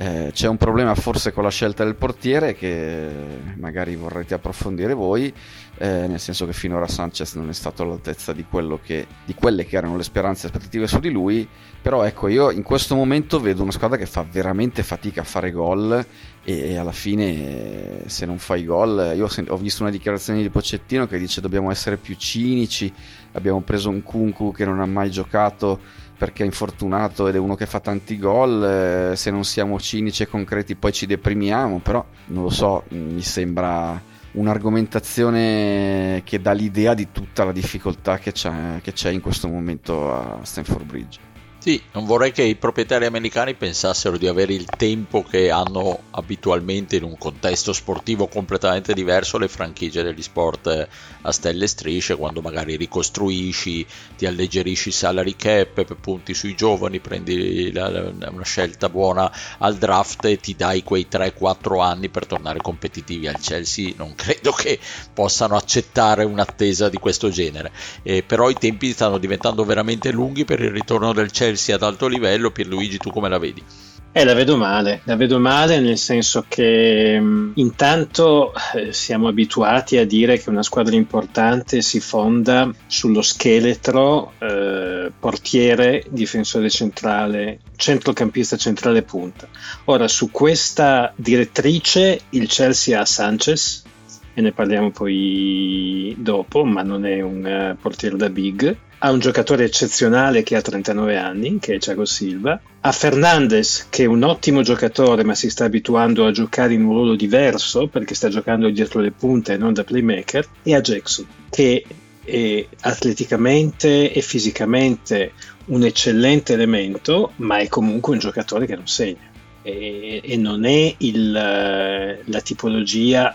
Eh, 0.00 0.30
c'è 0.32 0.46
un 0.46 0.56
problema 0.56 0.94
forse 0.94 1.32
con 1.32 1.42
la 1.42 1.50
scelta 1.50 1.82
del 1.82 1.96
portiere 1.96 2.54
che 2.54 3.08
magari 3.56 3.96
vorrete 3.96 4.34
approfondire 4.34 4.94
voi, 4.94 5.32
eh, 5.78 6.06
nel 6.06 6.20
senso 6.20 6.46
che 6.46 6.52
finora 6.52 6.86
Sanchez 6.86 7.34
non 7.34 7.48
è 7.48 7.52
stato 7.52 7.82
all'altezza 7.82 8.32
di, 8.32 8.44
che, 8.82 9.06
di 9.24 9.34
quelle 9.34 9.64
che 9.66 9.76
erano 9.76 9.96
le 9.96 10.04
speranze 10.04 10.46
e 10.46 10.50
aspettative 10.50 10.86
su 10.86 11.00
di 11.00 11.10
lui, 11.10 11.48
però 11.88 12.04
ecco 12.04 12.28
io 12.28 12.50
in 12.50 12.62
questo 12.62 12.94
momento 12.94 13.40
vedo 13.40 13.62
una 13.62 13.72
squadra 13.72 13.96
che 13.96 14.04
fa 14.04 14.22
veramente 14.22 14.82
fatica 14.82 15.22
a 15.22 15.24
fare 15.24 15.50
gol 15.50 16.04
e 16.44 16.76
alla 16.76 16.92
fine 16.92 18.02
se 18.04 18.26
non 18.26 18.36
fai 18.36 18.66
gol, 18.66 19.14
io 19.16 19.26
ho 19.48 19.56
visto 19.56 19.84
una 19.84 19.90
dichiarazione 19.90 20.42
di 20.42 20.50
Pocettino 20.50 21.06
che 21.06 21.16
dice 21.16 21.40
dobbiamo 21.40 21.70
essere 21.70 21.96
più 21.96 22.14
cinici, 22.16 22.92
abbiamo 23.32 23.62
preso 23.62 23.88
un 23.88 24.02
Kunku 24.02 24.52
che 24.52 24.66
non 24.66 24.80
ha 24.80 24.84
mai 24.84 25.10
giocato 25.10 25.80
perché 26.18 26.42
è 26.42 26.44
infortunato 26.44 27.26
ed 27.26 27.36
è 27.36 27.38
uno 27.38 27.54
che 27.54 27.64
fa 27.64 27.80
tanti 27.80 28.18
gol, 28.18 29.12
eh, 29.12 29.16
se 29.16 29.30
non 29.30 29.44
siamo 29.44 29.80
cinici 29.80 30.24
e 30.24 30.28
concreti 30.28 30.76
poi 30.76 30.92
ci 30.92 31.06
deprimiamo, 31.06 31.78
però 31.78 32.04
non 32.26 32.42
lo 32.42 32.50
so, 32.50 32.84
mi 32.90 33.22
sembra 33.22 33.98
un'argomentazione 34.32 36.20
che 36.22 36.38
dà 36.38 36.52
l'idea 36.52 36.92
di 36.92 37.08
tutta 37.12 37.44
la 37.44 37.52
difficoltà 37.52 38.18
che 38.18 38.32
c'è, 38.32 38.80
che 38.82 38.92
c'è 38.92 39.08
in 39.08 39.22
questo 39.22 39.48
momento 39.48 40.12
a 40.12 40.40
Stanford 40.42 40.84
Bridge. 40.84 41.27
Sì, 41.60 41.82
non 41.92 42.04
vorrei 42.04 42.30
che 42.30 42.44
i 42.44 42.54
proprietari 42.54 43.04
americani 43.04 43.56
pensassero 43.56 44.16
di 44.16 44.28
avere 44.28 44.54
il 44.54 44.64
tempo 44.76 45.24
che 45.24 45.50
hanno 45.50 46.04
abitualmente 46.10 46.94
in 46.94 47.02
un 47.02 47.18
contesto 47.18 47.72
sportivo 47.72 48.28
completamente 48.28 48.94
diverso 48.94 49.38
le 49.38 49.48
franchigie 49.48 50.04
degli 50.04 50.22
sport 50.22 50.88
a 51.22 51.32
stelle 51.32 51.64
e 51.64 51.66
strisce, 51.66 52.14
quando 52.14 52.42
magari 52.42 52.76
ricostruisci, 52.76 53.84
ti 54.16 54.24
alleggerisci 54.26 54.88
il 54.88 54.94
salary 54.94 55.34
cap, 55.34 55.96
punti 55.96 56.32
sui 56.32 56.54
giovani, 56.54 57.00
prendi 57.00 57.72
una 57.74 58.44
scelta 58.44 58.88
buona 58.88 59.30
al 59.58 59.76
draft 59.78 60.26
e 60.26 60.38
ti 60.38 60.54
dai 60.54 60.84
quei 60.84 61.08
3-4 61.08 61.82
anni 61.82 62.08
per 62.08 62.24
tornare 62.26 62.60
competitivi 62.60 63.26
al 63.26 63.40
Chelsea. 63.40 63.92
Non 63.96 64.14
credo 64.14 64.52
che 64.52 64.78
possano 65.12 65.56
accettare 65.56 66.22
un'attesa 66.22 66.88
di 66.88 66.98
questo 66.98 67.30
genere, 67.30 67.72
eh, 68.04 68.22
però 68.22 68.48
i 68.48 68.56
tempi 68.56 68.92
stanno 68.92 69.18
diventando 69.18 69.64
veramente 69.64 70.12
lunghi 70.12 70.44
per 70.44 70.60
il 70.60 70.70
ritorno 70.70 71.12
del 71.12 71.30
Chelsea 71.32 71.46
Chelsea 71.58 71.74
ad 71.74 71.82
alto 71.82 72.06
livello, 72.06 72.52
Pierluigi 72.52 72.98
tu 72.98 73.10
come 73.10 73.28
la 73.28 73.38
vedi? 73.38 73.62
Eh, 74.10 74.24
la 74.24 74.32
vedo 74.32 74.56
male, 74.56 75.02
la 75.04 75.16
vedo 75.16 75.38
male 75.38 75.80
nel 75.80 75.98
senso 75.98 76.44
che 76.48 77.20
mh, 77.20 77.24
mm, 77.24 77.50
intanto 77.56 78.52
eh, 78.74 78.92
siamo 78.92 79.28
abituati 79.28 79.98
a 79.98 80.06
dire 80.06 80.38
che 80.38 80.48
una 80.48 80.62
squadra 80.62 80.94
importante 80.94 81.82
si 81.82 82.00
fonda 82.00 82.70
sullo 82.86 83.20
scheletro 83.20 84.32
eh, 84.38 85.12
portiere, 85.18 86.04
difensore 86.08 86.70
centrale, 86.70 87.58
centrocampista 87.76 88.56
centrale 88.56 89.02
punta. 89.02 89.46
Ora 89.86 90.08
su 90.08 90.30
questa 90.30 91.12
direttrice 91.14 92.20
il 92.30 92.48
Chelsea 92.48 92.98
ha 92.98 93.04
Sanchez 93.04 93.84
e 94.32 94.40
ne 94.40 94.52
parliamo 94.52 94.90
poi 94.90 96.14
dopo, 96.18 96.64
ma 96.64 96.82
non 96.82 97.04
è 97.04 97.20
un 97.20 97.72
uh, 97.74 97.80
portiere 97.80 98.16
da 98.16 98.30
big 98.30 98.86
ha 98.98 99.10
un 99.10 99.18
giocatore 99.20 99.64
eccezionale 99.64 100.42
che 100.42 100.56
ha 100.56 100.60
39 100.60 101.16
anni, 101.16 101.58
che 101.60 101.74
è 101.74 101.78
Thiago 101.78 102.04
Silva, 102.04 102.60
ha 102.80 102.92
Fernandez 102.92 103.86
che 103.90 104.04
è 104.04 104.06
un 104.06 104.22
ottimo 104.22 104.62
giocatore 104.62 105.24
ma 105.24 105.34
si 105.34 105.50
sta 105.50 105.64
abituando 105.64 106.26
a 106.26 106.32
giocare 106.32 106.74
in 106.74 106.84
un 106.84 106.92
ruolo 106.92 107.14
diverso 107.14 107.86
perché 107.86 108.14
sta 108.14 108.28
giocando 108.28 108.68
dietro 108.70 109.00
le 109.00 109.12
punte 109.12 109.54
e 109.54 109.56
non 109.56 109.72
da 109.72 109.84
playmaker, 109.84 110.46
e 110.62 110.74
a 110.74 110.80
Jackson 110.80 111.26
che 111.50 111.84
è 112.24 112.66
atleticamente 112.80 114.12
e 114.12 114.20
fisicamente 114.20 115.32
un 115.66 115.84
eccellente 115.84 116.52
elemento 116.52 117.32
ma 117.36 117.58
è 117.58 117.68
comunque 117.68 118.12
un 118.14 118.18
giocatore 118.18 118.66
che 118.66 118.74
non 118.74 118.86
segna. 118.86 119.26
E, 119.62 120.20
e 120.24 120.36
non 120.36 120.64
è 120.64 120.94
il, 120.98 121.32
la 121.32 122.40
tipologia 122.40 123.34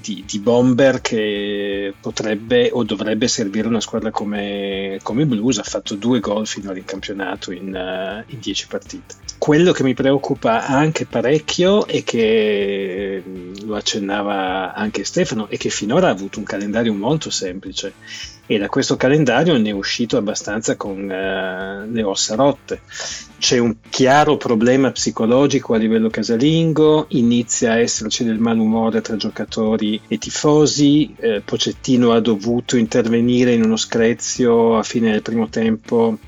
di, 0.00 0.24
di, 0.26 0.38
bomber 0.38 1.00
che 1.00 1.94
potrebbe 2.00 2.70
o 2.72 2.84
dovrebbe 2.84 3.28
servire 3.28 3.68
una 3.68 3.80
squadra 3.80 4.10
come, 4.10 4.98
come 5.02 5.26
Blues. 5.26 5.58
Ha 5.58 5.62
fatto 5.62 5.94
due 5.94 6.20
gol 6.20 6.46
finora 6.46 6.78
in 6.78 6.84
campionato 6.84 7.52
in, 7.52 7.74
uh, 7.74 8.30
in 8.32 8.38
dieci 8.40 8.66
partite. 8.66 9.14
Quello 9.38 9.72
che 9.72 9.82
mi 9.82 9.94
preoccupa 9.94 10.66
anche 10.66 11.06
parecchio 11.06 11.86
è 11.86 12.02
che 12.02 13.22
lo 13.64 13.76
accennava 13.76 14.74
anche 14.74 15.04
Stefano, 15.04 15.48
è 15.48 15.56
che 15.56 15.70
finora 15.70 16.08
ha 16.08 16.12
avuto 16.12 16.38
un 16.38 16.44
calendario 16.44 16.92
molto 16.92 17.30
semplice 17.30 17.92
e 18.50 18.56
da 18.56 18.68
questo 18.70 18.96
calendario 18.96 19.58
ne 19.58 19.68
è 19.68 19.72
uscito 19.72 20.16
abbastanza 20.16 20.74
con 20.74 21.02
uh, 21.02 21.92
le 21.92 22.02
ossa 22.02 22.34
rotte. 22.34 22.80
C'è 23.38 23.58
un 23.58 23.76
chiaro 23.90 24.38
problema 24.38 24.90
psicologico 24.90 25.74
a 25.74 25.76
livello 25.76 26.08
casalingo, 26.08 27.04
inizia 27.10 27.72
a 27.72 27.78
esserci 27.78 28.24
del 28.24 28.38
malumore 28.38 29.02
tra 29.02 29.16
giocatori 29.16 30.00
e 30.08 30.16
tifosi, 30.16 31.14
eh, 31.18 31.42
Pocettino 31.44 32.12
ha 32.12 32.20
dovuto 32.20 32.78
intervenire 32.78 33.52
in 33.52 33.62
uno 33.62 33.76
screzio 33.76 34.78
a 34.78 34.82
fine 34.82 35.12
del 35.12 35.22
primo 35.22 35.50
tempo 35.50 36.18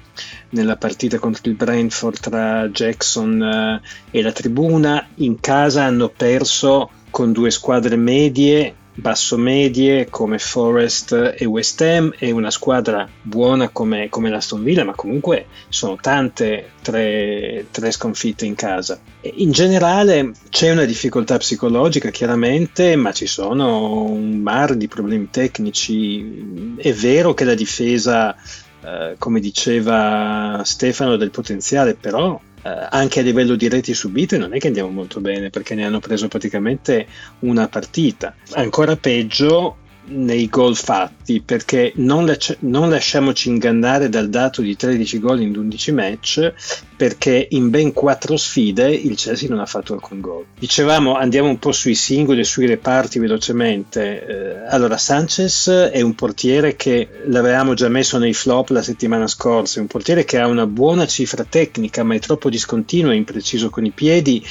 nella 0.50 0.77
partita 0.77 1.19
contro 1.19 1.49
il 1.49 1.57
Brentford 1.57 2.21
tra 2.21 2.69
Jackson 2.69 3.81
uh, 3.81 3.87
e 4.11 4.21
la 4.21 4.33
tribuna, 4.33 5.09
in 5.17 5.41
casa 5.41 5.85
hanno 5.85 6.11
perso 6.15 6.91
con 7.09 7.33
due 7.33 7.50
squadre 7.50 7.97
medie 7.97 8.75
basso-medie 9.00 10.09
come 10.09 10.38
Forest 10.38 11.35
e 11.37 11.45
West 11.45 11.80
Ham 11.80 12.12
e 12.19 12.30
una 12.30 12.50
squadra 12.50 13.09
buona 13.21 13.69
come, 13.71 14.09
come 14.09 14.30
l'Aston 14.30 14.62
Villa, 14.62 14.85
ma 14.85 14.95
comunque 14.95 15.47
sono 15.69 15.97
tante 16.00 16.71
tre, 16.83 17.66
tre 17.71 17.90
sconfitte 17.90 18.47
in 18.47 18.54
casa. 18.54 19.00
In 19.23 19.50
generale 19.50 20.33
c'è 20.49 20.71
una 20.71 20.85
difficoltà 20.85 21.37
psicologica 21.38 22.11
chiaramente, 22.11 22.97
ma 22.97 23.12
ci 23.12 23.26
sono 23.26 24.04
un 24.04 24.38
mar 24.40 24.75
di 24.75 24.88
problemi 24.88 25.28
tecnici. 25.30 26.75
È 26.76 26.92
vero 26.92 27.35
che 27.35 27.45
la 27.45 27.54
difesa, 27.54 28.37
eh, 28.83 29.16
come 29.19 29.40
diceva 29.40 30.61
Stefano, 30.64 31.16
del 31.16 31.30
potenziale, 31.30 31.95
però 31.95 32.40
eh, 32.62 32.87
anche 32.90 33.21
a 33.21 33.23
livello 33.23 33.55
di 33.55 33.69
reti 33.69 33.95
subite 33.95 34.38
non 34.38 34.55
è 34.55 34.59
che 34.59 34.67
andiamo 34.67 34.90
molto 34.90 35.21
bene 35.21 35.50
perché 35.50 35.75
ne 35.75 35.85
hanno 35.85 36.00
preso 36.00 36.29
praticamente 36.29 37.07
una 37.40 37.69
partita. 37.69 38.35
Ancora 38.52 38.97
peggio 38.97 39.76
nei 40.11 40.49
gol 40.49 40.76
fatti 40.76 41.40
perché 41.40 41.93
non, 41.97 42.26
lasci- 42.26 42.57
non, 42.61 42.90
lasciamoci 42.90 43.49
ingannare 43.49 44.09
dal 44.09 44.29
dato 44.29 44.62
di 44.62 44.76
13 44.76 45.19
gol 45.19 45.40
in 45.40 45.57
11 45.57 45.93
match 45.93 46.52
perché 46.97 47.49
in 47.50 47.71
ben 47.71 47.93
4 47.93 48.37
sfide 48.37 48.90
il 48.90 49.17
Chelsea 49.17 49.49
non 49.49 49.61
ha 49.61 49.67
fatto 49.67 49.95
alcun 49.95 50.21
gol. 50.21 50.45
Dicevamo 50.59 51.14
andiamo 51.14 51.49
un 51.49 51.59
po' 51.59 51.73
sui 51.73 51.95
singoli 51.95 52.40
e 52.40 52.45
sui 52.45 52.67
reparti 52.67 53.19
velocemente. 53.19 54.26
Eh, 54.26 54.69
allora 54.69 54.97
Sanchez 54.97 55.69
è 55.69 56.00
un 56.00 56.14
portiere 56.14 56.76
che 56.76 57.09
l'avevamo 57.26 57.75
già 57.75 57.88
messo 57.88 58.19
nei 58.19 58.35
flop 58.35 58.71
la 58.71 58.83
settimana 58.83 59.26
scorsa, 59.26 59.79
è 59.79 59.81
un 59.81 59.87
portiere 59.87 60.25
che 60.25 60.38
ha 60.38 60.47
una 60.47 60.67
buona 60.67 61.07
cifra 61.07 61.45
tecnica 61.49 62.02
ma 62.02 62.14
è 62.14 62.19
troppo 62.19 62.50
discontinuo 62.50 63.12
e 63.12 63.17
impreciso 63.17 63.71
con 63.71 63.85
i 63.85 63.90
piedi 63.90 64.45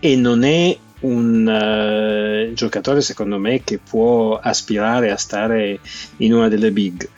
e 0.00 0.16
non 0.16 0.42
è 0.42 0.76
un 1.02 2.48
uh, 2.50 2.52
giocatore 2.54 3.00
secondo 3.00 3.38
me 3.38 3.62
che 3.62 3.78
può 3.78 4.36
aspirare 4.36 5.10
a 5.10 5.16
stare 5.16 5.78
in 6.18 6.32
una 6.32 6.48
delle 6.48 6.72
big. 6.72 7.08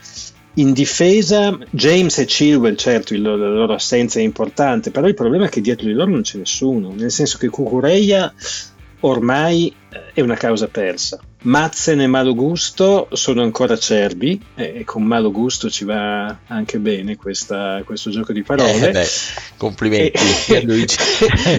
In 0.56 0.72
difesa 0.72 1.58
James 1.70 2.18
e 2.18 2.26
Chilwell, 2.26 2.76
certo 2.76 3.14
la 3.16 3.34
loro 3.34 3.74
assenza 3.74 4.20
è 4.20 4.22
importante, 4.22 4.92
però 4.92 5.08
il 5.08 5.14
problema 5.14 5.46
è 5.46 5.48
che 5.48 5.60
dietro 5.60 5.86
di 5.86 5.92
loro 5.92 6.10
non 6.10 6.22
c'è 6.22 6.38
nessuno, 6.38 6.92
nel 6.94 7.10
senso 7.10 7.38
che 7.38 7.48
Cucureia 7.48 8.32
ormai 9.00 9.74
eh, 9.90 10.12
è 10.14 10.20
una 10.20 10.36
causa 10.36 10.68
persa. 10.68 11.18
Matzen 11.44 12.00
e 12.00 12.06
Malo 12.06 12.34
Gusto 12.34 13.08
sono 13.12 13.42
ancora 13.42 13.76
cerbi 13.76 14.40
e 14.54 14.84
con 14.84 15.02
Malo 15.02 15.30
Gusto 15.30 15.68
ci 15.68 15.84
va 15.84 16.38
anche 16.46 16.78
bene 16.78 17.16
questa, 17.16 17.82
questo 17.84 18.10
gioco 18.10 18.32
di 18.32 18.42
parole. 18.42 18.88
Eh, 18.88 18.92
beh, 18.92 19.06
complimenti 19.56 20.18
e, 20.48 20.62
Luigi. 20.62 20.96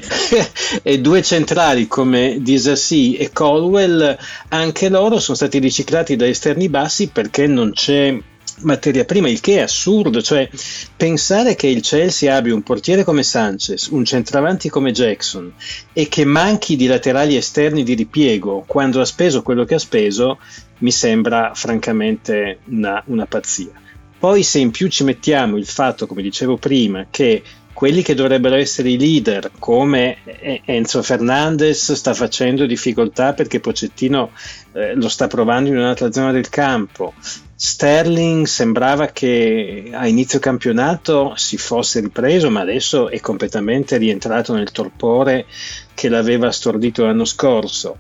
e 0.82 1.00
due 1.00 1.22
centrali 1.22 1.88
come 1.88 2.38
Disassi 2.40 3.16
e 3.16 3.32
Colwell, 3.32 4.18
anche 4.50 4.90
loro 4.90 5.20
sono 5.20 5.38
stati 5.38 5.60
riciclati 5.60 6.16
da 6.16 6.26
esterni 6.26 6.68
bassi 6.68 7.10
perché 7.10 7.46
non 7.46 7.72
c'è 7.72 8.18
materia 8.62 9.06
prima, 9.06 9.30
il 9.30 9.40
che 9.40 9.58
è 9.58 9.62
assurdo, 9.62 10.22
cioè 10.22 10.50
pensare 10.96 11.56
che 11.56 11.68
il 11.68 11.82
Chelsea 11.82 12.34
abbia 12.34 12.54
un 12.54 12.64
portiere 12.64 13.04
come 13.04 13.24
Sanchez, 13.24 13.88
un 13.88 14.06
centravanti 14.06 14.70
come 14.70 14.92
Jackson 14.92 15.54
e 15.94 16.08
che 16.08 16.26
manchi 16.26 16.76
di 16.76 16.88
laterali 16.88 17.36
esterni 17.36 17.84
di 17.84 17.94
ripiego 17.94 18.64
quando 18.66 19.02
ha 19.02 19.06
speso 19.06 19.42
quello 19.42 19.66
che 19.66 19.76
ha 19.76 19.80
speso 19.80 20.40
mi 20.80 20.92
sembra 20.92 21.52
francamente 21.54 22.60
una, 22.66 23.02
una 23.08 23.26
pazzia. 23.26 23.72
Poi 24.18 24.44
se 24.44 24.60
in 24.60 24.72
più 24.72 24.88
ci 24.88 25.04
mettiamo 25.04 25.58
il 25.58 25.68
fatto, 25.68 26.08
come 26.08 26.22
dicevo 26.22 26.58
prima, 26.58 27.08
che 27.10 27.44
quelli 27.76 28.04
che 28.04 28.16
dovrebbero 28.16 28.56
essere 28.56 28.90
i 28.90 28.98
leader, 28.98 29.52
come 29.60 30.20
Enzo 30.64 31.04
Fernandez 31.04 31.92
sta 31.92 32.14
facendo 32.14 32.66
difficoltà 32.66 33.34
perché 33.34 33.60
Pocettino 33.60 34.32
eh, 34.72 34.96
lo 34.96 35.10
sta 35.10 35.28
provando 35.28 35.68
in 35.68 35.76
un'altra 35.76 36.10
zona 36.10 36.32
del 36.32 36.48
campo. 36.48 37.14
Sterling 37.54 38.46
sembrava 38.46 39.08
che 39.08 39.90
a 39.92 40.08
inizio 40.08 40.40
campionato 40.40 41.34
si 41.36 41.58
fosse 41.58 42.00
ripreso, 42.00 42.50
ma 42.50 42.62
adesso 42.62 43.10
è 43.10 43.20
completamente 43.20 43.98
rientrato 43.98 44.54
nel 44.54 44.72
torpore 44.72 45.46
che 45.94 46.08
l'aveva 46.08 46.52
stordito 46.52 47.04
l'anno 47.04 47.26
scorso. 47.26 47.98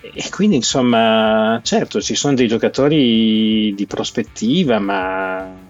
E 0.00 0.28
quindi, 0.28 0.56
insomma, 0.56 1.60
certo, 1.62 2.00
ci 2.00 2.16
sono 2.16 2.34
dei 2.34 2.48
giocatori 2.48 3.72
di 3.76 3.86
prospettiva, 3.86 4.80
ma 4.80 5.61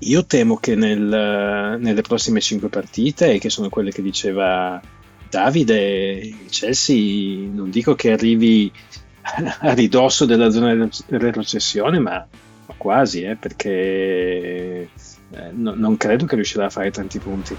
io 0.00 0.26
temo 0.26 0.56
che 0.56 0.74
nel, 0.74 1.78
nelle 1.80 2.02
prossime 2.02 2.40
cinque 2.40 2.68
partite, 2.68 3.38
che 3.38 3.50
sono 3.50 3.68
quelle 3.68 3.90
che 3.90 4.02
diceva 4.02 4.80
Davide, 5.28 5.78
il 6.22 6.50
Chelsea 6.50 7.48
non 7.50 7.70
dico 7.70 7.94
che 7.94 8.12
arrivi 8.12 8.70
a 9.60 9.72
ridosso 9.72 10.24
della 10.24 10.50
zona 10.50 10.74
di 10.74 10.90
retrocessione, 11.08 11.98
ma, 11.98 12.26
quasi, 12.76 13.22
eh, 13.22 13.36
perché 13.36 13.70
eh, 15.30 15.50
no, 15.52 15.74
non 15.74 15.96
credo 15.96 16.26
che 16.26 16.36
riuscirà 16.36 16.66
a 16.66 16.70
fare 16.70 16.90
tanti 16.90 17.18
punti. 17.18 17.56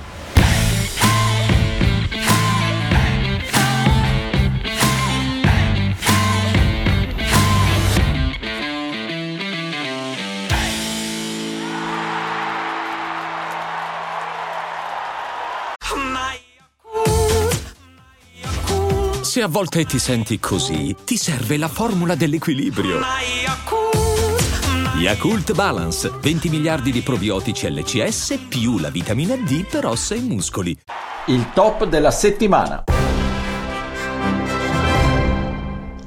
Se 19.38 19.44
a 19.44 19.48
volte 19.48 19.86
ti 19.86 20.00
senti 20.00 20.40
così, 20.40 20.96
ti 21.06 21.16
serve 21.16 21.58
la 21.58 21.68
formula 21.68 22.16
dell'equilibrio. 22.16 23.02
Yakult 24.98 25.54
Balance, 25.54 26.12
20 26.20 26.50
miliardi 26.50 26.92
di 26.92 27.02
probiotici 27.02 27.72
LCS 27.72 28.40
più 28.50 28.80
la 28.80 28.90
vitamina 28.90 29.36
D 29.36 29.64
per 29.64 29.86
ossa 29.86 30.16
e 30.16 30.22
muscoli. 30.22 30.76
Il 31.28 31.52
top 31.54 31.86
della 31.86 32.10
settimana. 32.10 32.86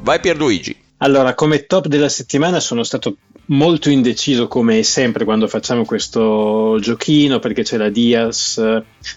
Vai 0.00 0.18
Pierluigi. 0.18 0.76
Allora, 0.96 1.34
come 1.34 1.66
top 1.66 1.87
della 1.87 2.08
settimana 2.08 2.58
sono 2.58 2.82
stato 2.82 3.14
molto 3.50 3.90
indeciso 3.90 4.47
come 4.47 4.83
sempre 4.83 5.25
quando 5.25 5.49
facciamo 5.49 5.85
questo 5.85 6.78
giochino 6.80 7.38
perché 7.38 7.62
c'era 7.62 7.88
Diaz 7.88 8.59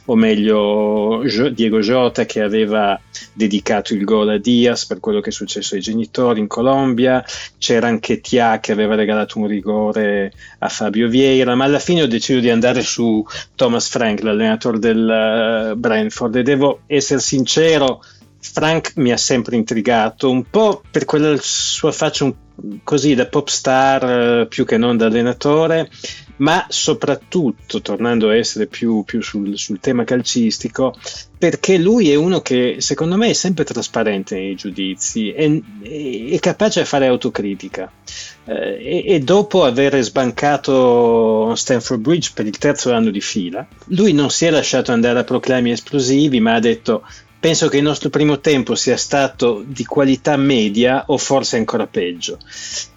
o 0.06 0.16
meglio 0.16 1.22
Diego 1.52 1.80
Jota 1.80 2.26
che 2.26 2.42
aveva 2.42 3.00
dedicato 3.34 3.94
il 3.94 4.04
gol 4.04 4.30
a 4.30 4.38
Diaz 4.38 4.86
per 4.86 5.00
quello 5.00 5.20
che 5.20 5.30
è 5.30 5.34
successo 5.34 5.76
ai 5.76 5.82
genitori 5.82 6.40
in 6.40 6.48
Colombia. 6.48 7.24
C'era 7.58 7.88
anche 7.88 8.22
Tia 8.22 8.60
che 8.60 8.72
aveva 8.72 8.96
regalato 8.96 9.40
un 9.40 9.48
rigore 9.48 10.34
a 10.60 10.70
Fabio 10.70 11.08
Vieira. 11.08 11.56
Ma 11.56 11.66
alla 11.66 11.80
fine 11.80 12.02
ho 12.02 12.08
deciso 12.08 12.40
di 12.40 12.50
andare 12.50 12.82
su 12.82 13.24
Thomas 13.56 13.88
Frank 13.90 14.22
l'allenatore 14.24 14.80
del 14.80 15.10
eh, 15.10 15.76
Brentford 15.76 16.36
e 16.36 16.44
devo 16.44 16.82
essere 16.88 17.20
sincero 17.20 18.02
Frank 18.44 18.94
mi 18.98 19.12
ha 19.12 19.18
sempre 19.18 19.56
intrigato 19.56 20.30
un 20.30 20.44
po' 20.50 20.84
per 20.92 21.06
quella 21.06 21.36
sua 21.40 21.94
faccia 21.94 22.32
così 22.84 23.16
da 23.16 23.26
pop 23.26 23.48
star 23.48 24.42
eh, 24.42 24.48
più 24.48 24.66
che 24.66 24.78
non 24.78 24.98
da 24.98 25.06
allenatore, 25.06 25.90
ma 26.38 26.66
soprattutto, 26.68 27.82
tornando 27.82 28.30
a 28.30 28.36
essere 28.36 28.68
più, 28.68 29.04
più 29.06 29.22
sul, 29.22 29.58
sul, 29.58 29.80
tema 29.80 30.04
calcistico, 30.04 30.94
perché 31.38 31.78
lui 31.78 32.12
è 32.12 32.16
uno 32.16 32.42
che 32.42 32.76
secondo 32.80 33.16
me 33.16 33.30
è 33.30 33.34
sempre 33.34 33.64
trasparente 33.64 34.36
nei 34.36 34.56
giudizi, 34.56 35.32
è, 35.32 35.50
è 36.30 36.40
capace 36.40 36.82
di 36.82 36.86
fare 36.86 37.08
autocritica. 37.08 37.92
Eh, 38.46 39.04
e, 39.06 39.14
e, 39.14 39.20
dopo 39.22 39.64
aver 39.64 40.02
sbancato 40.02 41.54
Stanford 41.56 42.02
Bridge 42.02 42.32
per 42.34 42.46
il 42.46 42.58
terzo 42.58 42.92
anno 42.92 43.10
di 43.10 43.22
fila, 43.22 43.66
lui 43.88 44.12
non 44.12 44.30
si 44.30 44.46
è 44.46 44.50
lasciato 44.50 44.92
andare 44.92 45.20
a 45.20 45.24
proclami 45.24 45.72
esplosivi, 45.72 46.42
ma 46.42 46.56
ha 46.56 46.60
detto 46.60 47.04
penso 47.44 47.68
che 47.68 47.76
il 47.76 47.84
nostro 47.84 48.10
primo 48.10 48.40
tempo 48.40 48.74
sia 48.74 48.96
stato 48.96 49.66
di 49.68 49.84
qualità 49.84 50.38
media 50.38 51.04
o 51.08 51.18
forse 51.18 51.58
ancora 51.58 51.88
peggio. 51.88 52.38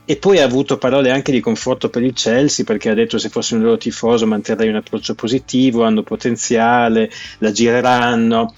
E 0.05 0.19
poi 0.19 0.39
ha 0.39 0.45
avuto 0.45 0.79
parole 0.79 1.11
anche 1.11 1.33
di 1.33 1.41
conforto 1.41 1.91
per 1.91 2.05
il 2.05 2.13
Chelsea 2.13 2.65
perché 2.65 2.91
ha 2.91 2.95
detto 2.95 3.19
se 3.19 3.29
fossi 3.29 3.55
un 3.55 3.63
loro 3.63 3.77
tifoso 3.77 4.25
manterrei 4.25 4.69
un 4.69 4.77
approccio 4.77 5.17
positivo, 5.17 5.83
hanno 5.83 6.05
potenziale, 6.05 7.11
la 7.39 7.51
gireranno. 7.51 8.55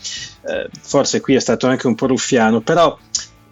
Eh, 0.46 0.68
forse 0.79 1.22
qui 1.22 1.37
è 1.37 1.40
stato 1.40 1.66
anche 1.66 1.87
un 1.87 1.94
po' 1.94 2.07
ruffiano, 2.07 2.61
però 2.61 2.94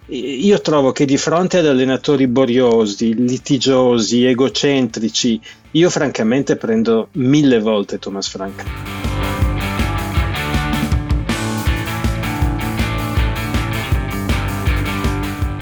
io 0.09 0.61
trovo 0.61 0.93
che 0.93 1.07
di 1.07 1.17
fronte 1.17 1.57
ad 1.57 1.67
allenatori 1.67 2.27
boriosi, 2.27 3.15
litigiosi, 3.15 4.27
egocentrici, 4.27 5.41
io 5.71 5.89
francamente 5.89 6.57
prendo 6.57 7.09
mille 7.13 7.61
volte 7.61 7.99
Thomas 7.99 8.29
Frank. 8.29 9.16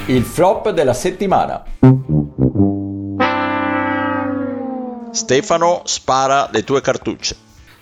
Il 0.06 0.22
flop 0.22 0.68
della 0.68 0.92
settimana. 0.92 1.62
Stefano, 5.10 5.80
spara 5.84 6.50
le 6.52 6.62
tue 6.62 6.82
cartucce. 6.82 7.36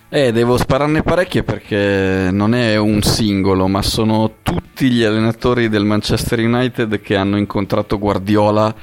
Eh, 0.07 0.31
devo 0.31 0.55
spararne 0.55 1.03
parecchie 1.03 1.43
perché 1.43 2.29
non 2.31 2.53
è 2.53 2.77
un 2.77 3.01
singolo, 3.01 3.67
ma 3.67 3.81
sono 3.81 4.35
tutti 4.41 4.89
gli 4.89 5.03
allenatori 5.03 5.67
del 5.67 5.83
Manchester 5.83 6.39
United 6.39 7.01
che 7.01 7.17
hanno 7.17 7.35
incontrato 7.35 7.99
Guardiola 7.99 8.73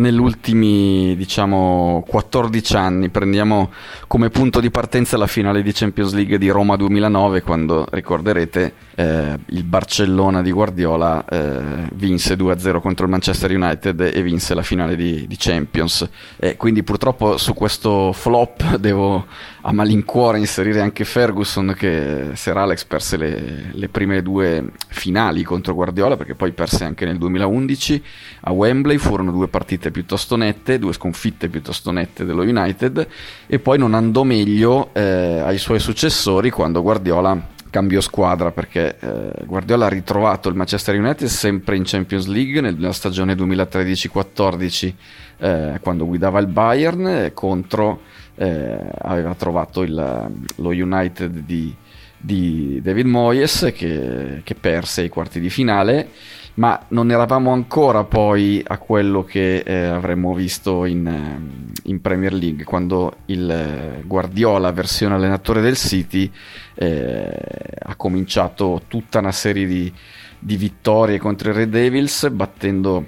negli 0.00 0.18
ultimi 0.18 1.14
diciamo 1.16 2.04
14 2.06 2.76
anni. 2.76 3.08
Prendiamo 3.10 3.70
come 4.06 4.30
punto 4.30 4.60
di 4.60 4.70
partenza 4.70 5.16
la 5.16 5.26
finale 5.26 5.62
di 5.62 5.72
Champions 5.72 6.12
League 6.14 6.38
di 6.38 6.48
Roma 6.48 6.76
2009 6.76 7.42
quando 7.42 7.86
ricorderete 7.90 8.72
eh, 8.94 9.38
il 9.46 9.64
Barcellona 9.64 10.42
di 10.42 10.50
Guardiola 10.50 11.24
eh, 11.24 11.88
vinse 11.92 12.34
2-0 12.34 12.80
contro 12.80 13.04
il 13.04 13.10
Manchester 13.10 13.54
United 13.54 14.00
e 14.00 14.22
vinse 14.22 14.54
la 14.54 14.62
finale 14.62 14.96
di, 14.96 15.26
di 15.26 15.36
Champions. 15.38 16.08
Eh, 16.36 16.56
quindi 16.56 16.82
purtroppo 16.82 17.36
su 17.36 17.54
questo 17.54 18.12
flop 18.12 18.76
devo 18.76 19.26
a 19.62 19.72
malincuore 19.72 20.38
inserire 20.38 20.80
anche 20.80 21.04
Ferguson 21.04 21.74
che 21.76 22.30
Sir 22.32 22.56
Alex 22.56 22.84
perse 22.84 23.16
le, 23.18 23.70
le 23.72 23.88
prime 23.88 24.22
due 24.22 24.70
finali 24.88 25.42
contro 25.42 25.74
Guardiola 25.74 26.16
perché 26.16 26.34
poi 26.34 26.52
perse 26.52 26.84
anche 26.84 27.04
nel 27.04 27.18
2011 27.18 28.02
a 28.40 28.52
Wembley, 28.52 28.96
furono 28.96 29.30
due 29.30 29.48
partite 29.48 29.89
piuttosto 29.90 30.36
nette, 30.36 30.78
due 30.78 30.92
sconfitte 30.92 31.48
piuttosto 31.48 31.90
nette 31.90 32.24
dello 32.24 32.42
United 32.42 33.06
e 33.46 33.58
poi 33.58 33.78
non 33.78 33.94
andò 33.94 34.22
meglio 34.22 34.90
eh, 34.92 35.40
ai 35.44 35.58
suoi 35.58 35.78
successori 35.78 36.50
quando 36.50 36.82
Guardiola 36.82 37.58
cambiò 37.70 38.00
squadra 38.00 38.50
perché 38.50 38.96
eh, 38.98 39.44
Guardiola 39.44 39.86
ha 39.86 39.88
ritrovato 39.88 40.48
il 40.48 40.56
Manchester 40.56 40.98
United 40.98 41.28
sempre 41.28 41.76
in 41.76 41.84
Champions 41.84 42.26
League 42.26 42.60
nella 42.60 42.92
stagione 42.92 43.34
2013-14 43.34 44.94
eh, 45.38 45.78
quando 45.80 46.04
guidava 46.04 46.40
il 46.40 46.48
Bayern 46.48 47.30
contro 47.32 48.00
eh, 48.34 48.78
aveva 49.02 49.34
trovato 49.34 49.82
il, 49.82 50.30
lo 50.56 50.68
United 50.68 51.40
di, 51.40 51.74
di 52.16 52.80
David 52.82 53.06
Moyes 53.06 53.72
che, 53.74 54.40
che 54.42 54.54
perse 54.54 55.02
i 55.02 55.08
quarti 55.08 55.40
di 55.40 55.50
finale 55.50 56.08
ma 56.54 56.84
non 56.88 57.10
eravamo 57.10 57.52
ancora 57.52 58.04
poi 58.04 58.62
a 58.66 58.78
quello 58.78 59.24
che 59.24 59.58
eh, 59.58 59.84
avremmo 59.86 60.34
visto 60.34 60.84
in, 60.84 61.06
ehm, 61.06 61.72
in, 61.84 62.00
Premier 62.00 62.32
League 62.32 62.64
quando 62.64 63.18
il 63.26 63.50
eh, 63.50 64.02
Guardiola, 64.04 64.72
versione 64.72 65.14
allenatore 65.14 65.60
del 65.60 65.76
City, 65.76 66.30
eh, 66.74 67.30
ha 67.78 67.94
cominciato 67.94 68.82
tutta 68.88 69.20
una 69.20 69.32
serie 69.32 69.66
di, 69.66 69.92
di, 70.38 70.56
vittorie 70.56 71.18
contro 71.18 71.50
i 71.50 71.54
Red 71.54 71.70
Devils, 71.70 72.28
battendo 72.30 73.06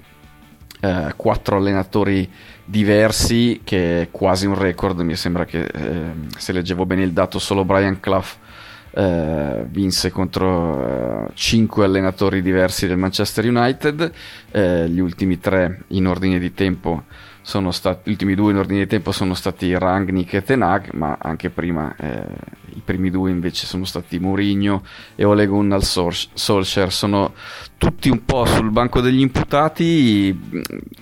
eh, 0.81 1.13
quattro 1.17 1.57
allenatori 1.57 2.31
diversi, 2.65 3.61
che 3.65 4.03
è 4.03 4.09
quasi 4.11 4.47
un 4.47 4.59
record. 4.59 5.01
Mi 5.01 5.17
sembra 5.17 5.45
che 5.45 5.65
ehm, 5.65 6.29
se 6.37 6.53
leggevo 6.53 6.87
bene 6.87 7.03
il 7.03 7.13
dato, 7.13 7.39
solo 7.39 7.65
Brian 7.65 7.99
Clough 8.01 8.39
eh, 8.95 9.65
vinse 9.69 10.11
contro 10.11 11.27
eh, 11.27 11.31
5 11.35 11.85
allenatori 11.85 12.43
diversi 12.43 12.87
del 12.87 12.97
Manchester 12.97 13.45
United, 13.47 14.13
eh, 14.51 14.89
gli 14.89 15.01
ultimi 15.01 15.39
tre 15.39 15.83
in 15.89 16.07
ordine 16.07 16.39
di 16.39 16.53
tempo 16.55 17.05
stati, 17.43 18.09
gli 18.09 18.13
ultimi 18.13 18.35
due 18.35 18.53
in 18.53 18.59
ordine 18.59 18.81
di 18.81 18.87
tempo 18.87 19.13
sono 19.13 19.35
stati 19.35 19.77
Rangnick 19.77 20.33
e 20.35 20.43
Tenag, 20.43 20.93
ma 20.93 21.19
anche 21.21 21.51
prima 21.51 21.95
eh, 21.97 22.25
i 22.75 22.83
primi 22.85 23.11
due 23.11 23.31
invece 23.31 23.67
sono 23.67 23.85
stati 23.85 24.19
Mourinho 24.19 24.83
e 25.15 25.25
Ole 25.25 25.47
Gunnar 25.47 25.83
Solskjaer. 25.83 26.93
Sono 26.93 27.35
tutti 27.77 28.09
un 28.09 28.25
po' 28.25 28.45
sul 28.45 28.71
banco 28.71 29.01
degli 29.01 29.21
imputati, 29.21 30.39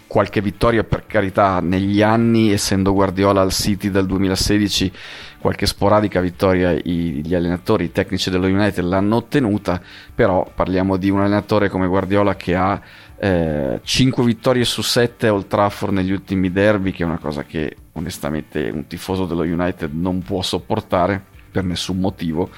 qualche 0.06 0.40
vittoria 0.40 0.82
per 0.82 1.06
carità 1.06 1.60
negli 1.60 2.02
anni, 2.02 2.52
essendo 2.52 2.92
Guardiola 2.92 3.42
al 3.42 3.52
City 3.52 3.90
del 3.90 4.06
2016 4.06 4.92
qualche 5.40 5.64
sporadica 5.64 6.20
vittoria 6.20 6.74
gli 6.74 7.34
allenatori 7.34 7.84
i 7.84 7.92
tecnici 7.92 8.28
dello 8.28 8.46
United 8.46 8.84
l'hanno 8.84 9.16
ottenuta, 9.16 9.80
però 10.14 10.48
parliamo 10.54 10.98
di 10.98 11.08
un 11.08 11.20
allenatore 11.20 11.70
come 11.70 11.86
Guardiola 11.86 12.36
che 12.36 12.54
ha 12.54 12.78
eh, 13.22 13.80
5 13.82 14.24
vittorie 14.24 14.64
su 14.64 14.80
7 14.80 15.28
Old 15.28 15.46
Trafford 15.46 15.92
negli 15.92 16.10
ultimi 16.10 16.50
derby, 16.50 16.90
che 16.90 17.02
è 17.02 17.06
una 17.06 17.18
cosa 17.18 17.44
che 17.44 17.76
onestamente 17.92 18.70
un 18.72 18.86
tifoso 18.86 19.26
dello 19.26 19.42
United 19.42 19.92
non 19.92 20.22
può 20.22 20.40
sopportare 20.40 21.22
per 21.50 21.64
nessun 21.64 21.98
motivo. 21.98 22.48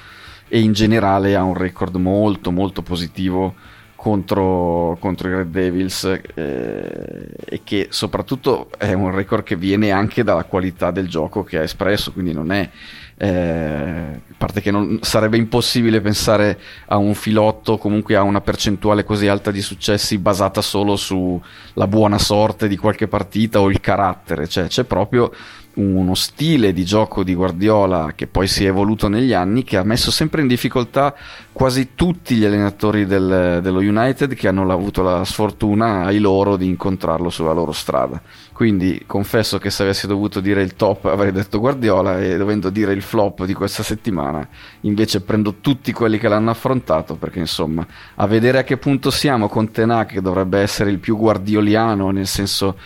E 0.47 0.61
in 0.61 0.71
generale 0.71 1.35
ha 1.35 1.43
un 1.43 1.55
record 1.55 1.95
molto 1.95 2.51
molto 2.51 2.81
positivo 2.81 3.55
contro, 4.03 4.97
contro, 4.99 5.29
i 5.29 5.33
Red 5.33 5.49
Devils 5.49 6.03
eh, 6.03 7.29
e 7.43 7.61
che 7.63 7.87
soprattutto 7.89 8.69
è 8.77 8.93
un 8.93 9.11
record 9.11 9.43
che 9.43 9.55
viene 9.55 9.91
anche 9.91 10.23
dalla 10.23 10.43
qualità 10.43 10.91
del 10.91 11.09
gioco 11.09 11.43
che 11.43 11.57
ha 11.57 11.63
espresso, 11.63 12.13
quindi 12.13 12.33
non 12.33 12.51
è 12.51 12.69
eh, 13.17 13.29
a 13.29 14.35
parte 14.37 14.61
che 14.61 14.71
non, 14.71 14.99
sarebbe 15.01 15.37
impossibile 15.37 16.01
pensare 16.01 16.59
a 16.87 16.97
un 16.97 17.13
filotto 17.13 17.77
comunque 17.77 18.15
a 18.15 18.21
una 18.21 18.41
percentuale 18.41 19.03
così 19.03 19.27
alta 19.27 19.51
di 19.51 19.61
successi 19.61 20.17
basata 20.17 20.61
solo 20.61 20.95
sulla 20.95 21.87
buona 21.87 22.17
sorte 22.17 22.67
di 22.67 22.77
qualche 22.77 23.07
partita 23.07 23.59
o 23.61 23.69
il 23.69 23.79
carattere, 23.79 24.47
cioè 24.47 24.67
c'è 24.67 24.83
proprio 24.83 25.31
uno 25.75 26.13
stile 26.13 26.73
di 26.73 26.85
gioco 26.85 27.23
di 27.23 27.33
Guardiola 27.33 28.13
che 28.15 28.27
poi 28.27 28.47
si 28.47 28.65
è 28.65 28.67
evoluto 28.67 29.07
negli 29.07 29.33
anni 29.33 29.63
che 29.63 29.77
ha 29.77 29.83
messo 29.83 30.11
sempre 30.11 30.41
in 30.41 30.47
difficoltà 30.47 31.15
quasi 31.51 31.91
tutti 31.95 32.35
gli 32.35 32.45
allenatori 32.45 33.05
del, 33.05 33.59
dello 33.61 33.79
United 33.79 34.33
che 34.35 34.47
hanno 34.47 34.71
avuto 34.71 35.01
la 35.01 35.23
sfortuna 35.23 36.05
ai 36.05 36.19
loro 36.19 36.57
di 36.57 36.67
incontrarlo 36.67 37.29
sulla 37.29 37.53
loro 37.53 37.71
strada. 37.71 38.21
Quindi 38.51 39.03
confesso 39.07 39.57
che 39.57 39.69
se 39.69 39.83
avessi 39.83 40.05
dovuto 40.05 40.39
dire 40.39 40.61
il 40.61 40.75
top 40.75 41.05
avrei 41.05 41.31
detto 41.31 41.59
Guardiola 41.59 42.21
e 42.21 42.37
dovendo 42.37 42.69
dire 42.69 42.93
il 42.93 43.01
flop 43.01 43.45
di 43.45 43.53
questa 43.53 43.83
settimana 43.83 44.47
invece 44.81 45.21
prendo 45.21 45.55
tutti 45.59 45.91
quelli 45.91 46.17
che 46.17 46.27
l'hanno 46.27 46.51
affrontato 46.51 47.15
perché 47.15 47.39
insomma 47.39 47.85
a 48.15 48.27
vedere 48.27 48.59
a 48.59 48.63
che 48.63 48.77
punto 48.77 49.09
siamo 49.09 49.47
con 49.47 49.71
Tenac 49.71 50.13
che 50.13 50.21
dovrebbe 50.21 50.59
essere 50.59 50.91
il 50.91 50.99
più 50.99 51.17
guardioliano 51.17 52.11
nel 52.11 52.27
senso 52.27 52.77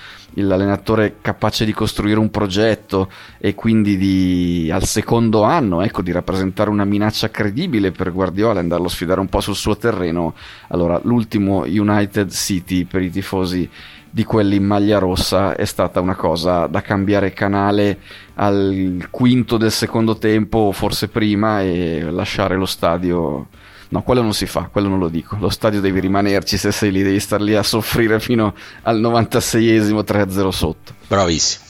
l'allenatore 0.41 1.17
capace 1.21 1.65
di 1.65 1.73
costruire 1.73 2.19
un 2.19 2.29
progetto 2.29 3.09
e 3.37 3.55
quindi 3.55 3.97
di, 3.97 4.69
al 4.71 4.83
secondo 4.83 5.43
anno 5.43 5.81
ecco, 5.81 6.01
di 6.01 6.11
rappresentare 6.11 6.69
una 6.69 6.85
minaccia 6.85 7.29
credibile 7.29 7.91
per 7.91 8.11
Guardiola 8.11 8.59
e 8.59 8.63
andarlo 8.63 8.87
a 8.87 8.89
sfidare 8.89 9.19
un 9.19 9.29
po' 9.29 9.39
sul 9.39 9.55
suo 9.55 9.77
terreno. 9.77 10.35
Allora, 10.69 10.99
l'ultimo 11.03 11.63
United 11.65 12.29
City 12.31 12.85
per 12.85 13.01
i 13.01 13.09
tifosi 13.09 13.69
di 14.09 14.23
quelli 14.23 14.55
in 14.55 14.63
maglia 14.63 14.99
rossa 14.99 15.55
è 15.55 15.65
stata 15.65 15.99
una 15.99 16.15
cosa 16.15 16.65
da 16.67 16.81
cambiare 16.81 17.33
canale 17.33 17.99
al 18.35 19.07
quinto 19.11 19.57
del 19.57 19.71
secondo 19.71 20.17
tempo, 20.17 20.71
forse 20.71 21.07
prima, 21.07 21.61
e 21.61 22.01
lasciare 22.09 22.55
lo 22.55 22.65
stadio 22.65 23.47
No, 23.89 24.01
quello 24.01 24.21
non 24.21 24.33
si 24.33 24.45
fa, 24.45 24.69
quello 24.71 24.89
non 24.89 24.99
lo 24.99 25.07
dico. 25.07 25.37
Lo 25.39 25.49
stadio 25.49 25.79
devi 25.79 25.99
rimanerci 25.99 26.57
se 26.57 26.71
sei 26.71 26.91
lì, 26.91 27.03
devi 27.03 27.19
star 27.19 27.41
lì 27.41 27.55
a 27.55 27.63
soffrire 27.63 28.19
fino 28.19 28.53
al 28.83 28.99
96esimo 28.99 30.03
3-0 30.03 30.49
sotto. 30.49 30.93
Bravissimo. 31.07 31.65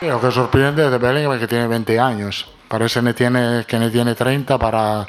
Lo 0.00 0.20
que 0.20 0.30
sorprende 0.32 0.90
de 0.90 0.98
Bellingham 0.98 1.34
es 1.34 1.40
que 1.40 1.46
tiene 1.46 1.68
20 1.68 1.98
años. 1.98 2.57
Parece 2.68 3.02
que 3.02 3.14
tiene, 3.14 3.64
que 3.66 3.78
ne 3.78 3.90
tiene 3.90 4.14
30 4.14 4.58
para 4.58 5.06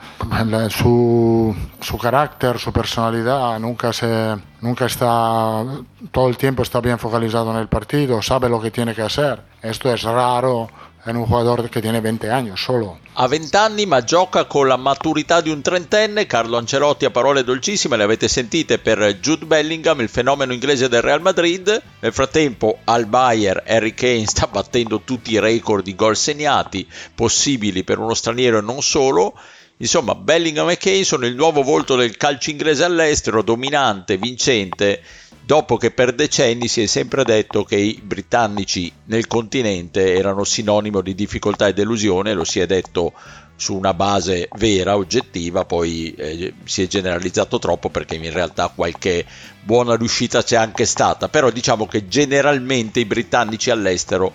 su, 0.70 1.54
su 1.82 1.98
carácter, 1.98 2.58
su 2.58 2.72
personalidad. 2.72 3.60
Nunca, 3.60 3.92
se, 3.92 4.38
nunca 4.62 4.86
está, 4.86 5.66
todo 6.12 6.30
el 6.30 6.38
tiempo 6.38 6.64
está 6.64 6.80
bien 6.80 6.98
focalizado 6.98 7.52
en 7.52 7.58
el 7.58 7.68
partido, 7.68 8.22
sabe 8.22 8.48
lo 8.48 8.62
que 8.62 8.72
tiene 8.72 8.96
que 8.96 9.02
hacer. 9.02 9.42
Esto 9.62 9.94
es 9.94 10.04
raro 10.04 10.70
è 11.02 11.12
un 11.12 11.26
giocatore 11.26 11.70
che 11.70 11.80
tiene 11.80 12.02
20 12.02 12.28
anni 12.28 12.52
solo. 12.56 13.00
Ha 13.14 13.28
20 13.28 13.56
anni 13.56 13.86
ma 13.86 14.04
gioca 14.04 14.46
con 14.46 14.68
la 14.68 14.76
maturità 14.76 15.40
di 15.40 15.50
un 15.50 15.62
trentenne. 15.62 16.26
Carlo 16.26 16.58
Ancelotti 16.58 17.06
ha 17.06 17.10
parole 17.10 17.44
dolcissime, 17.44 17.96
le 17.96 18.04
avete 18.04 18.28
sentite 18.28 18.80
per 18.80 19.00
Jude 19.22 19.46
Bellingham, 19.46 20.02
il 20.02 20.10
fenomeno 20.10 20.52
inglese 20.52 20.90
del 20.90 21.02
Real 21.02 21.22
Madrid. 21.22 21.82
Nel 22.00 22.14
frattempo 22.14 22.80
al 22.84 23.06
Bayer 23.06 23.64
Harry 23.66 23.94
Kane 23.94 24.28
sta 24.28 24.48
battendo 24.48 25.02
tutti 25.02 25.32
i 25.32 25.40
record 25.40 25.86
di 25.86 25.96
gol 25.96 26.18
segnati 26.18 26.86
possibili 27.16 27.84
per 27.84 27.98
uno 27.98 28.14
straniero 28.14 28.58
e 28.58 28.62
non 28.62 28.82
solo. 28.82 29.38
Insomma, 29.78 30.14
Bellingham 30.14 30.70
e 30.70 30.78
Kane 30.78 31.06
sono 31.06 31.26
il 31.26 31.36
nuovo 31.36 31.64
volto 31.64 31.96
del 31.96 32.18
calcio 32.18 32.50
inglese 32.50 32.84
all'estero, 32.84 33.42
dominante, 33.42 34.18
vincente 34.18 35.02
dopo 35.50 35.78
che 35.78 35.90
per 35.90 36.14
decenni 36.14 36.68
si 36.68 36.84
è 36.84 36.86
sempre 36.86 37.24
detto 37.24 37.64
che 37.64 37.76
i 37.76 38.00
britannici 38.04 38.94
nel 39.06 39.26
continente 39.26 40.14
erano 40.14 40.44
sinonimo 40.44 41.02
di 41.02 41.16
difficoltà 41.16 41.66
e 41.66 41.74
delusione, 41.74 42.36
lo 42.36 42.44
si 42.44 42.60
è 42.60 42.68
detto 42.68 43.14
su 43.56 43.76
una 43.76 43.96
base 43.96 44.48
vera, 44.58 44.96
oggettiva, 44.96 45.66
poi 45.66 46.14
eh, 46.14 46.54
si 46.66 46.84
è 46.84 46.88
generalizzato 46.88 47.58
troppo 47.58 47.90
perché 47.90 48.14
in 48.14 48.32
realtà 48.32 48.68
qualche 48.68 49.26
buona 49.64 49.96
riuscita 49.96 50.44
c'è 50.44 50.56
anche 50.56 50.86
stata, 50.86 51.30
però 51.30 51.50
diciamo 51.50 51.88
che 51.88 52.08
generalmente 52.08 53.00
i 53.00 53.06
britannici 53.06 53.72
all'estero 53.72 54.32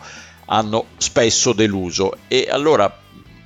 hanno 0.46 0.86
spesso 0.96 1.52
deluso. 1.52 2.16
E 2.26 2.48
allora 2.50 2.92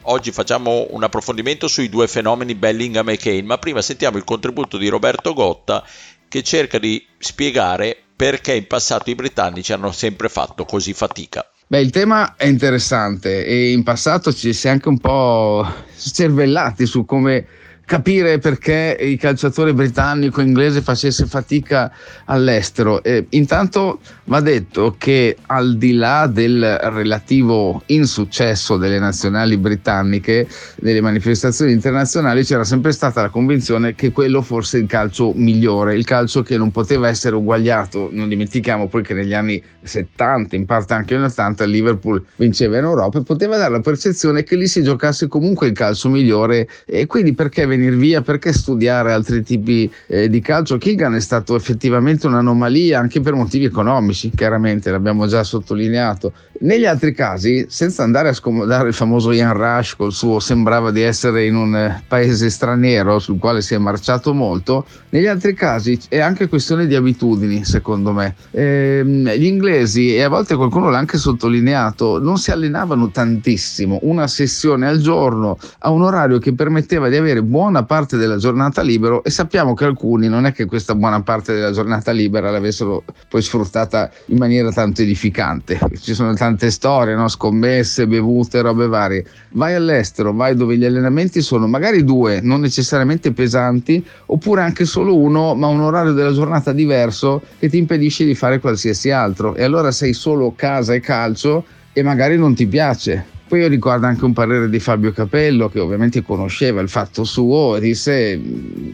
oggi 0.05 0.33
facciamo 0.33 0.87
un 0.89 1.03
approfondimento 1.03 1.69
sui 1.69 1.91
due 1.91 2.09
fenomeni 2.09 2.55
Bellingham 2.55 3.11
e 3.11 3.19
Kane, 3.19 3.43
ma 3.43 3.59
prima 3.59 3.83
sentiamo 3.83 4.17
il 4.17 4.25
contributo 4.25 4.79
di 4.79 4.89
Roberto 4.89 5.35
Gotta 5.35 5.85
che 6.29 6.43
cerca 6.43 6.79
di 6.79 7.05
spiegare 7.19 7.97
perché 8.15 8.55
in 8.55 8.67
passato 8.67 9.11
i 9.11 9.15
britannici 9.15 9.73
hanno 9.73 9.93
sempre 9.93 10.29
fatto 10.29 10.65
così 10.65 10.93
fatica. 10.93 11.49
Beh, 11.67 11.81
il 11.81 11.91
tema 11.91 12.35
è 12.37 12.47
interessante 12.47 13.45
e 13.45 13.73
in 13.73 13.83
passato 13.83 14.33
ci 14.33 14.53
si 14.53 14.67
è 14.67 14.71
anche 14.71 14.89
un 14.89 14.99
po' 14.99 15.67
cervellati 15.97 16.87
su 16.87 17.05
come 17.05 17.47
capire 17.89 18.39
perché 18.39 18.99
il 19.01 19.19
calciatore 19.19 19.73
britannico 19.73 20.43
inglese 20.43 20.83
facesse 20.83 21.25
fatica 21.25 21.91
all'estero. 22.27 23.03
Eh, 23.03 23.25
intanto 23.31 24.01
va 24.25 24.41
detto 24.41 24.97
che 24.99 25.39
al 25.47 25.79
di 25.79 25.95
là 25.95 26.27
del 26.27 26.77
relativo 26.83 27.83
insuccesso 27.87 28.77
delle 28.77 28.99
nazionali 28.99 29.57
britanniche 29.57 30.47
nelle 30.81 31.01
manifestazioni 31.01 31.73
internazionali 31.73 32.45
c'era 32.45 32.63
sempre 32.63 32.93
stata 32.93 33.23
la 33.23 33.31
convinzione 33.31 33.95
che 33.95 34.13
quello 34.13 34.43
fosse 34.43 34.77
il 34.77 34.87
calcio 34.87 35.33
migliore, 35.35 35.97
il 35.97 36.05
calcio 36.05 36.43
che 36.43 36.59
non 36.59 36.71
poteva 36.71 37.09
essere 37.09 37.37
uguagliato. 37.37 38.11
Non 38.13 38.29
dimentichiamo 38.29 38.89
poi 38.89 39.03
che 39.03 39.15
negli 39.15 39.33
anni 39.33 39.63
70, 39.81 40.57
in 40.57 40.67
parte 40.67 40.93
anche 40.93 41.15
negli 41.15 41.25
80, 41.25 41.65
il 41.65 41.71
Liverpool 41.71 42.23
vinceva 42.37 42.77
in 42.77 42.85
Europa 42.85 43.19
e 43.19 43.23
poteva 43.23 43.57
dare 43.57 43.73
la 43.73 43.81
percezione 43.81 44.43
che 44.43 44.57
lì 44.57 44.67
si 44.67 44.83
giocasse 44.83 45.27
comunque 45.27 45.69
il 45.69 45.73
calcio 45.73 46.11
migliore 46.11 46.69
e 46.85 47.07
quindi 47.07 47.33
perché 47.33 47.78
venire 47.79 47.97
via, 47.97 48.23
perché 48.23 48.53
studiare 48.53 49.13
altri 49.13 49.43
tipi 49.43 49.91
eh, 50.07 50.29
di 50.29 50.41
calcio? 50.41 50.77
Keegan 50.79 51.15
è 51.15 51.21
stato 51.21 51.55
effettivamente 51.55 52.27
un'anomalia 52.27 52.99
anche 52.99 53.21
per 53.21 53.35
motivi 53.35 53.65
economici, 53.65 54.31
chiaramente 54.35 54.91
l'abbiamo 54.91 55.27
già 55.27 55.43
sottolineato. 55.45 56.33
Negli 56.61 56.87
altri 56.87 57.15
casi, 57.15 57.67
senza 57.69 58.03
andare 58.03 58.31
a 58.31 58.33
scomodare 58.33 58.89
il 58.89 58.95
famoso 58.95 59.31
Ian 59.31 59.53
Rush 59.53 59.95
col 59.95 60.13
suo 60.13 60.41
sembrava 60.41 60.91
di 60.91 61.03
essere 61.03 61.47
in 61.47 61.55
un 61.55 61.77
eh, 61.77 62.03
paese 62.09 62.51
straniero 62.51 63.21
sul 63.21 63.39
quale 63.39 63.63
si 63.63 63.75
è 63.75 63.79
marciato 63.79 64.35
molto, 64.35 64.85
negli 65.11 65.27
altri 65.27 65.55
casi 65.55 65.97
è 66.09 66.19
anche 66.19 66.49
questione 66.49 66.89
di 66.89 66.97
abitudini, 66.97 67.65
secondo 67.65 68.13
me. 68.13 68.35
Ehm, 68.51 69.31
gli 69.35 69.45
inglesi, 69.45 70.17
e 70.17 70.23
a 70.23 70.29
volte 70.29 70.57
qualcuno 70.57 70.91
l'ha 70.91 70.99
anche 70.99 71.17
sottolineato, 71.17 72.19
non 72.19 72.39
si 72.39 72.51
allenavano 72.51 73.09
tantissimo, 73.11 74.01
una 74.03 74.27
sessione 74.27 74.89
al 74.89 74.99
giorno 74.99 75.59
a 75.79 75.91
un 75.91 76.03
orario 76.03 76.39
che 76.39 76.55
permetteva 76.55 77.09
di 77.09 77.15
avere 77.15 77.41
buona 77.41 77.85
parte 77.85 78.17
della 78.17 78.37
giornata 78.37 78.83
libero 78.83 79.23
e 79.23 79.31
sappiamo 79.31 79.75
che 79.75 79.85
alcuni 79.85 80.27
non 80.27 80.45
è 80.45 80.53
che 80.53 80.65
questa 80.65 80.97
buona 80.97 81.23
parte 81.23 81.55
della 81.55 81.71
giornata 81.71 82.11
libera 82.11 82.51
l'avessero 82.51 83.05
poi 83.29 83.43
sfruttata 83.43 84.11
in 84.27 84.39
maniera 84.39 84.73
tanto 84.73 85.03
edificante. 85.03 85.79
Ci 86.01 86.15
sono 86.15 86.31
tante 86.49 86.71
storie, 86.71 87.15
no? 87.15 87.29
scommesse, 87.29 88.07
bevute, 88.07 88.63
robe 88.63 88.87
varie. 88.87 89.25
Vai 89.51 89.75
all'estero, 89.75 90.33
vai 90.33 90.55
dove 90.55 90.77
gli 90.79 90.85
allenamenti 90.85 91.43
sono 91.43 91.67
magari 91.67 92.05
due, 92.05 92.41
non 92.41 92.61
necessariamente 92.61 93.33
pesanti, 93.33 94.05
oppure 94.27 94.63
anche 94.63 94.87
solo 94.87 95.17
uno, 95.17 95.55
ma 95.55 95.67
un 95.67 95.81
orario 95.81 96.13
della 96.13 96.33
giornata 96.33 96.73
diverso 96.73 97.43
che 97.59 97.69
ti 97.69 97.77
impedisce 97.77 98.25
di 98.25 98.35
fare 98.35 98.61
qualsiasi 98.61 99.11
altro. 99.11 99.55
E 99.55 99.63
allora 99.63 99.91
sei 99.91 100.15
solo 100.15 100.55
casa 100.57 100.95
e 100.95 101.01
calcio 101.01 101.65
e 101.93 102.03
magari 102.03 102.39
non 102.39 102.55
ti 102.55 102.67
piace 102.67 103.37
poi 103.49 103.61
io 103.61 103.69
ricordo 103.69 104.05
anche 104.05 104.27
un 104.27 104.35
parere 104.35 104.69
di 104.69 104.79
Fabio 104.79 105.11
Capello 105.11 105.71
che 105.71 105.81
ovviamente 105.81 106.23
conosceva 106.23 106.83
il 106.83 106.91
fatto 106.91 107.25
suo 107.25 107.79
disse 107.79 108.39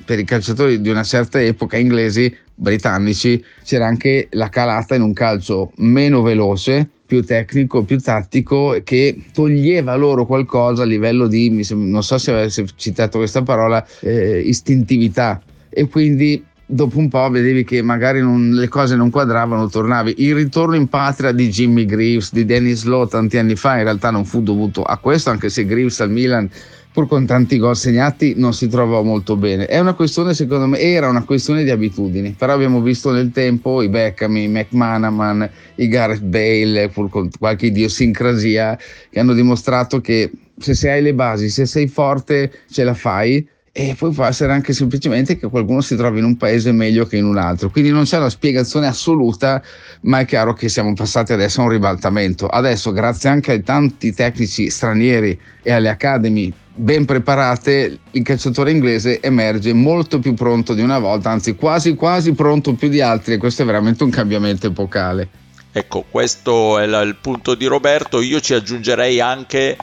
per 0.04 0.20
i 0.20 0.24
calciatori 0.24 0.80
di 0.80 0.88
una 0.88 1.02
certa 1.02 1.42
epoca 1.42 1.76
inglesi, 1.76 2.32
britannici, 2.54 3.44
c'era 3.64 3.86
anche 3.86 4.28
la 4.30 4.48
calata 4.50 4.94
in 4.94 5.02
un 5.02 5.12
calcio 5.12 5.72
meno 5.78 6.22
veloce, 6.22 6.88
più 7.06 7.22
tecnico, 7.22 7.84
più 7.84 7.98
tattico, 7.98 8.80
che 8.82 9.24
toglieva 9.32 9.94
loro 9.94 10.26
qualcosa 10.26 10.82
a 10.82 10.86
livello 10.86 11.26
di, 11.26 11.64
non 11.74 12.02
so 12.02 12.18
se 12.18 12.30
avessi 12.32 12.64
citato 12.76 13.18
questa 13.18 13.42
parola, 13.42 13.86
eh, 14.00 14.40
istintività. 14.40 15.42
E 15.68 15.88
quindi 15.88 16.42
dopo 16.66 16.98
un 16.98 17.08
po' 17.08 17.28
vedevi 17.28 17.64
che 17.64 17.82
magari 17.82 18.20
non, 18.20 18.50
le 18.50 18.68
cose 18.68 18.96
non 18.96 19.10
quadravano, 19.10 19.68
tornavi. 19.68 20.14
Il 20.18 20.34
ritorno 20.34 20.74
in 20.74 20.88
patria 20.88 21.32
di 21.32 21.48
Jimmy 21.48 21.84
Greaves, 21.84 22.32
di 22.32 22.44
Dennis 22.44 22.84
Lowe 22.84 23.08
tanti 23.08 23.38
anni 23.38 23.56
fa, 23.56 23.76
in 23.78 23.84
realtà 23.84 24.10
non 24.10 24.24
fu 24.24 24.42
dovuto 24.42 24.82
a 24.82 24.96
questo, 24.98 25.30
anche 25.30 25.48
se 25.48 25.64
Greaves 25.64 26.00
al 26.00 26.10
Milan, 26.10 26.48
pur 26.92 27.08
con 27.08 27.26
tanti 27.26 27.58
gol 27.58 27.76
segnati, 27.76 28.34
non 28.36 28.54
si 28.54 28.68
trovò 28.68 29.02
molto 29.02 29.36
bene. 29.36 29.66
È 29.66 29.78
una 29.78 29.94
questione, 29.94 30.32
secondo 30.32 30.66
me, 30.66 30.78
era 30.78 31.08
una 31.08 31.24
questione 31.24 31.64
di 31.64 31.70
abitudini, 31.70 32.34
però 32.38 32.52
abbiamo 32.52 32.80
visto 32.80 33.10
nel 33.10 33.30
tempo 33.32 33.82
i 33.82 33.88
Beckham, 33.88 34.36
i 34.36 34.48
McManaman, 34.48 35.50
i 35.76 35.88
Gareth 35.88 36.22
Bale, 36.22 36.88
pur 36.90 37.10
con 37.10 37.28
qualche 37.36 37.66
idiosincrasia, 37.66 38.78
che 39.10 39.20
hanno 39.20 39.32
dimostrato 39.32 40.00
che 40.00 40.30
se, 40.56 40.88
hai 40.88 41.02
le 41.02 41.14
basi, 41.14 41.48
se 41.48 41.66
sei 41.66 41.88
forte, 41.88 42.50
ce 42.70 42.84
la 42.84 42.94
fai 42.94 43.44
e 43.76 43.96
poi 43.98 44.12
può 44.12 44.24
essere 44.24 44.52
anche 44.52 44.72
semplicemente 44.72 45.36
che 45.36 45.48
qualcuno 45.48 45.80
si 45.80 45.96
trovi 45.96 46.20
in 46.20 46.24
un 46.24 46.36
paese 46.36 46.70
meglio 46.70 47.06
che 47.06 47.16
in 47.16 47.24
un 47.24 47.38
altro. 47.38 47.70
Quindi 47.70 47.90
non 47.90 48.04
c'è 48.04 48.18
una 48.18 48.30
spiegazione 48.30 48.86
assoluta, 48.86 49.60
ma 50.02 50.20
è 50.20 50.24
chiaro 50.26 50.52
che 50.52 50.68
siamo 50.68 50.92
passati 50.94 51.32
adesso 51.32 51.60
a 51.60 51.64
un 51.64 51.70
ribaltamento. 51.70 52.46
Adesso, 52.46 52.92
grazie 52.92 53.30
anche 53.30 53.50
ai 53.50 53.64
tanti 53.64 54.14
tecnici 54.14 54.70
stranieri 54.70 55.36
e 55.60 55.72
alle 55.72 55.88
academy 55.88 56.52
ben 56.72 57.04
preparate, 57.04 57.98
il 58.12 58.22
calciatore 58.22 58.70
inglese 58.70 59.20
emerge 59.20 59.72
molto 59.72 60.20
più 60.20 60.34
pronto 60.34 60.72
di 60.72 60.80
una 60.80 61.00
volta, 61.00 61.30
anzi 61.30 61.56
quasi 61.56 61.96
quasi 61.96 62.32
pronto 62.32 62.74
più 62.74 62.88
di 62.88 63.00
altri 63.00 63.34
e 63.34 63.38
questo 63.38 63.62
è 63.62 63.64
veramente 63.64 64.04
un 64.04 64.10
cambiamento 64.10 64.68
epocale. 64.68 65.28
Ecco, 65.72 66.04
questo 66.08 66.78
è 66.78 66.84
il 66.84 67.16
punto 67.20 67.56
di 67.56 67.66
Roberto. 67.66 68.20
Io 68.20 68.38
ci 68.38 68.54
aggiungerei 68.54 69.20
anche 69.20 69.76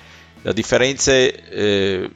la 0.44 0.54
differenza 0.54 1.12
eh, 1.12 2.10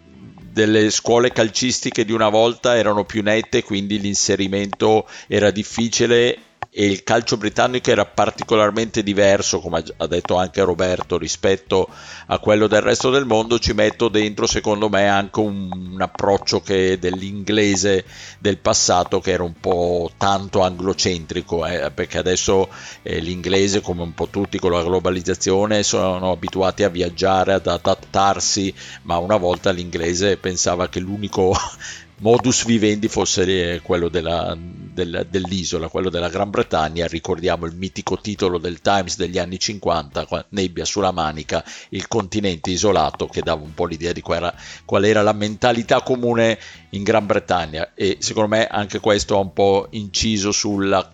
delle 0.56 0.90
scuole 0.90 1.34
calcistiche 1.34 2.06
di 2.06 2.14
una 2.14 2.30
volta 2.30 2.78
erano 2.78 3.04
più 3.04 3.22
nette, 3.22 3.62
quindi 3.62 4.00
l'inserimento 4.00 5.06
era 5.28 5.52
difficile 5.52 6.38
e 6.70 6.86
il 6.86 7.04
calcio 7.04 7.38
britannico 7.38 7.90
era 7.90 8.06
particolarmente 8.06 9.04
diverso, 9.04 9.60
come 9.60 9.84
ha 9.98 10.08
detto 10.08 10.36
anche 10.36 10.62
Roberto, 10.62 11.18
rispetto 11.18 11.88
a 12.28 12.40
quello 12.40 12.68
del 12.68 12.82
resto 12.82 13.10
del 13.10 13.26
mondo, 13.26 13.60
ci 13.60 13.74
metto 13.74 14.10
dentro 14.10 14.46
secondo 14.46 14.90
me 14.90 15.08
anche 15.08 15.40
un, 15.40 15.70
un 15.72 16.02
approccio 16.02 16.62
che 16.62 17.00
dell'inglese 17.00 18.06
del 18.40 18.58
passato 18.58 19.20
che 19.20 19.32
era 19.32 19.44
un 19.44 19.60
po' 19.60 20.12
tanto 20.18 20.62
anglocentrico, 20.62 21.66
eh, 21.66 21.92
perché 21.92 22.18
adesso 22.18 22.70
eh, 23.02 23.20
l'inglese, 23.20 23.82
come 23.82 24.02
un 24.02 24.14
po' 24.14 24.28
tutti 24.28 24.60
con 24.60 24.72
la 24.72 24.84
globalizzazione, 24.84 25.84
sono 25.84 26.32
abituati 26.32 26.84
a 26.84 26.90
viaggiare, 26.90 27.54
ad 27.54 27.68
adattarsi, 27.68 28.74
ma 29.04 29.18
una 29.18 29.38
volta 29.38 29.72
l'inglese 29.72 30.38
pensava 30.38 30.90
che 30.90 31.00
l'unico 31.00 31.56
modus 32.18 32.66
vivendi 32.66 33.08
fosse 33.08 33.82
quello 33.84 34.08
della, 34.08 34.56
del, 34.58 35.28
dell'isola, 35.30 35.90
quello 35.90 36.10
della 36.10 36.30
Gran 36.30 36.50
Bretagna. 36.50 37.08
Ricordiamo 37.08 37.66
il 37.66 37.76
mitico 37.76 38.20
titolo 38.20 38.58
del 38.58 38.82
Times 38.82 39.18
degli 39.18 39.38
anni 39.38 39.60
50, 39.60 40.46
Nebbia 40.50 40.86
sulla 40.86 41.12
Manica, 41.12 41.64
il 41.90 42.08
continente 42.08 42.70
isolato, 42.70 43.28
che 43.28 43.42
dava 43.42 43.64
un 43.64 43.74
po' 43.74 43.86
l'idea 43.86 44.14
di 44.14 44.22
qual 44.22 44.38
era, 44.38 44.56
qual 44.86 45.04
era 45.04 45.22
la 45.22 45.34
mentalità 45.34 46.02
comune 46.02 46.58
in 46.92 47.04
Gran 47.04 47.26
Bretagna. 47.26 47.92
E 47.94 48.18
secondo 48.20 48.56
me 48.56 48.68
anche 48.68 49.00
questo 49.00 49.36
ha 49.36 49.40
un 49.40 49.54
po' 49.54 49.88
inciso 49.92 50.52
sulla 50.52 51.12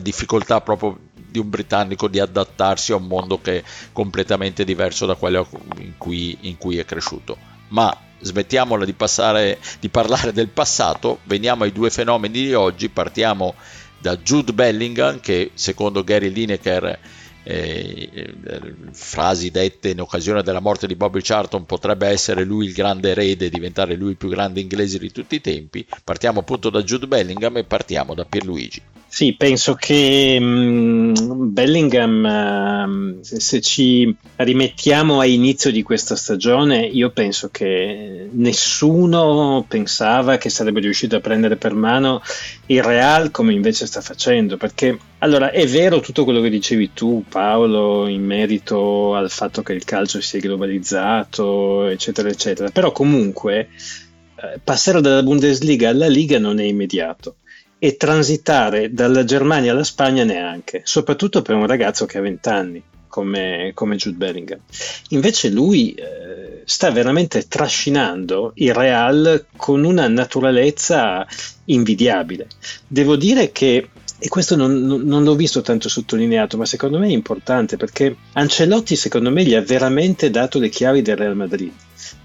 difficoltà 0.00 0.60
proprio 0.60 0.98
di 1.14 1.38
un 1.38 1.48
britannico 1.48 2.08
di 2.08 2.18
adattarsi 2.18 2.92
a 2.92 2.96
un 2.96 3.06
mondo 3.06 3.40
che 3.40 3.58
è 3.58 3.64
completamente 3.92 4.64
diverso 4.64 5.06
da 5.06 5.14
quello 5.14 5.48
in 5.78 5.94
cui, 5.96 6.36
in 6.42 6.56
cui 6.56 6.78
è 6.78 6.84
cresciuto. 6.84 7.36
Ma 7.68 7.96
smettiamola 8.20 8.84
di, 8.84 8.92
passare, 8.92 9.58
di 9.80 9.88
parlare 9.88 10.32
del 10.32 10.48
passato, 10.48 11.20
veniamo 11.24 11.64
ai 11.64 11.72
due 11.72 11.90
fenomeni 11.90 12.32
di 12.32 12.54
oggi, 12.54 12.88
partiamo 12.88 13.54
da 13.98 14.16
Jude 14.16 14.52
Bellingham 14.52 15.20
che 15.20 15.50
secondo 15.54 16.02
Gary 16.02 16.30
Lineker 16.30 16.98
eh, 17.50 18.74
frasi 18.92 19.50
dette 19.50 19.90
in 19.90 20.00
occasione 20.00 20.42
della 20.42 20.60
morte 20.60 20.86
di 20.86 20.96
Bobby 20.96 21.20
Charlton 21.22 21.66
potrebbe 21.66 22.06
essere 22.08 22.44
lui 22.44 22.66
il 22.66 22.72
grande 22.72 23.10
erede 23.10 23.48
diventare 23.48 23.96
lui 23.96 24.10
il 24.10 24.16
più 24.16 24.28
grande 24.28 24.60
inglese 24.60 24.98
di 24.98 25.10
tutti 25.10 25.36
i 25.36 25.40
tempi. 25.40 25.86
Partiamo 26.04 26.40
appunto 26.40 26.70
da 26.70 26.82
Jude 26.82 27.06
Bellingham 27.06 27.56
e 27.56 27.64
partiamo 27.64 28.14
da 28.14 28.24
Pierluigi. 28.24 28.82
Sì, 29.12 29.34
penso 29.36 29.74
che 29.74 30.38
um, 30.40 31.52
Bellingham, 31.52 33.18
uh, 33.18 33.24
se, 33.24 33.40
se, 33.40 33.60
ci 33.60 34.14
rimettiamo 34.36 35.18
a 35.18 35.26
inizio 35.26 35.72
di 35.72 35.82
questa 35.82 36.14
stagione, 36.14 36.86
io 36.86 37.10
penso 37.10 37.48
che 37.50 38.28
nessuno 38.30 39.64
pensava 39.66 40.38
che 40.38 40.48
sarebbe 40.48 40.78
riuscito 40.78 41.16
a 41.16 41.20
prendere 41.20 41.56
per 41.56 41.74
mano 41.74 42.22
il 42.66 42.84
Real 42.84 43.32
come 43.32 43.52
invece 43.52 43.86
sta 43.86 44.00
facendo, 44.00 44.56
perché 44.56 44.96
allora 45.18 45.50
è 45.50 45.66
vero 45.66 45.98
tutto 45.98 46.22
quello 46.22 46.40
che 46.40 46.48
dicevi 46.48 46.92
tu 46.94 47.24
Paolo 47.28 47.39
in 48.06 48.24
merito 48.24 49.14
al 49.14 49.30
fatto 49.30 49.62
che 49.62 49.72
il 49.72 49.84
calcio 49.84 50.20
sia 50.20 50.40
globalizzato, 50.40 51.86
eccetera, 51.86 52.28
eccetera, 52.28 52.70
però 52.70 52.92
comunque 52.92 53.68
eh, 54.36 54.60
passare 54.62 55.00
dalla 55.00 55.22
Bundesliga 55.22 55.88
alla 55.90 56.08
Liga 56.08 56.38
non 56.38 56.58
è 56.60 56.64
immediato 56.64 57.36
e 57.78 57.96
transitare 57.96 58.92
dalla 58.92 59.24
Germania 59.24 59.72
alla 59.72 59.84
Spagna 59.84 60.24
neanche, 60.24 60.82
soprattutto 60.84 61.42
per 61.42 61.56
un 61.56 61.66
ragazzo 61.66 62.04
che 62.06 62.18
ha 62.18 62.20
20 62.20 62.48
anni 62.48 62.82
come, 63.08 63.72
come 63.74 63.96
Jude 63.96 64.16
Bellingham. 64.16 64.60
Invece 65.08 65.50
lui 65.50 65.92
eh, 65.92 66.62
sta 66.64 66.90
veramente 66.90 67.48
trascinando 67.48 68.52
il 68.56 68.72
Real 68.72 69.46
con 69.56 69.84
una 69.84 70.08
naturalezza 70.08 71.26
invidiabile. 71.64 72.46
Devo 72.86 73.16
dire 73.16 73.50
che 73.50 73.88
e 74.22 74.28
questo 74.28 74.54
non, 74.54 74.84
non, 74.84 75.24
l'ho 75.24 75.34
visto 75.34 75.62
tanto 75.62 75.88
sottolineato, 75.88 76.58
ma 76.58 76.66
secondo 76.66 76.98
me 76.98 77.08
è 77.08 77.12
importante 77.12 77.78
perché 77.78 78.14
Ancelotti, 78.34 78.94
secondo 78.94 79.30
me, 79.30 79.44
gli 79.44 79.54
ha 79.54 79.62
veramente 79.62 80.28
dato 80.28 80.58
le 80.58 80.68
chiavi 80.68 81.00
del 81.00 81.16
Real 81.16 81.34
Madrid 81.34 81.72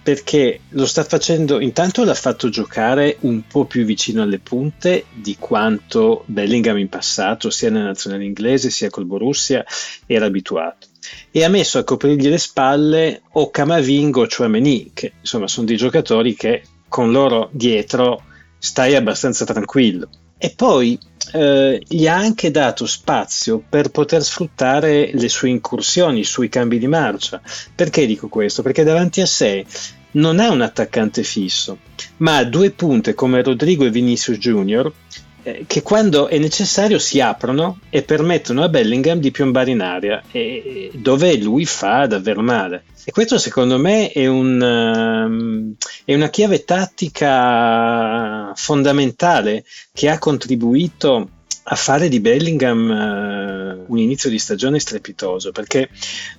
perché 0.04 0.60
lo 0.70 0.86
sta 0.86 1.04
facendo, 1.04 1.60
intanto 1.60 2.04
l'ha 2.04 2.14
fatto 2.14 2.50
giocare 2.50 3.18
un 3.22 3.48
po' 3.48 3.66
più 3.66 3.86
vicino 3.86 4.22
alle 4.22 4.40
punte 4.40 5.06
di 5.14 5.36
quanto 5.40 6.24
Bellingham 6.28 6.78
in 6.78 6.90
passato, 6.90 7.50
sia 7.50 7.70
nella 7.70 7.86
nazionale 7.86 8.26
inglese 8.26 8.70
sia 8.70 8.90
col 8.90 9.06
Borussia, 9.06 9.66
era 10.06 10.26
abituato. 10.26 10.88
E 11.32 11.44
ha 11.44 11.50
messo 11.50 11.80
a 11.80 11.84
coprirgli 11.84 12.28
le 12.28 12.38
spalle 12.38 13.22
o 13.32 13.50
Camavingo 13.50 14.22
o 14.22 14.28
Chouameni, 14.28 14.92
che 14.94 15.14
insomma 15.22 15.48
sono 15.48 15.66
dei 15.66 15.78
giocatori 15.78 16.36
che 16.36 16.64
con 16.88 17.12
loro 17.12 17.50
dietro 17.52 18.24
stai 18.60 18.96
abbastanza 18.96 19.46
tranquillo. 19.46 20.10
E 20.38 20.54
poi 20.56 21.00
eh, 21.34 21.82
gli 21.88 22.08
ha 22.08 22.16
anche 22.16 22.52
dato 22.52 22.86
spazio 22.86 23.64
per 23.68 23.90
poter 23.90 24.24
sfruttare 24.24 25.12
le 25.14 25.30
sue 25.30 25.50
incursioni, 25.50 26.20
i 26.20 26.26
suoi 26.26 26.50
cambi 26.50 26.78
di 26.78 26.88
marcia. 26.88 27.42
Perché 27.74 28.06
dico 28.06 28.28
questo? 28.28 28.62
Perché 28.62 28.84
davanti 28.84 29.22
a 29.22 29.26
sé 29.26 29.66
non 30.12 30.40
ha 30.40 30.50
un 30.50 30.62
attaccante 30.62 31.24
fisso, 31.24 31.80
ma 32.18 32.38
ha 32.38 32.44
due 32.46 32.72
punte 32.72 33.14
come 33.14 33.44
Rodrigo 33.44 33.86
e 33.86 33.92
Vinicius 33.92 34.38
Junior 34.38 34.92
che 35.68 35.82
quando 35.84 36.28
è 36.28 36.38
necessario 36.38 36.98
si 36.98 37.20
aprono 37.20 37.80
e 37.90 38.02
permettono 38.02 38.64
a 38.64 38.70
Bellingham 38.70 39.20
di 39.20 39.32
piombare 39.32 39.72
in 39.72 39.82
aria, 39.82 40.24
e, 40.32 40.92
dove 40.94 41.38
lui 41.38 41.66
fa 41.66 42.08
davvero 42.08 42.42
male. 42.42 42.86
E 43.04 43.12
questo 43.12 43.38
secondo 43.38 43.78
me 43.78 44.12
è, 44.12 44.26
un, 44.26 44.60
um, 44.60 45.76
è 46.04 46.16
una 46.16 46.30
chiave 46.30 46.64
tattica 46.64 48.52
fondamentale 48.56 49.64
che 49.94 50.10
ha 50.10 50.18
contribuito 50.18 51.30
a 51.68 51.76
fare 51.76 52.10
di 52.10 52.20
Bellingham 52.20 53.86
uh, 53.88 53.92
un 53.92 53.98
inizio 53.98 54.30
di 54.30 54.40
stagione 54.40 54.80
strepitoso 54.80 55.52
perché 55.52 55.90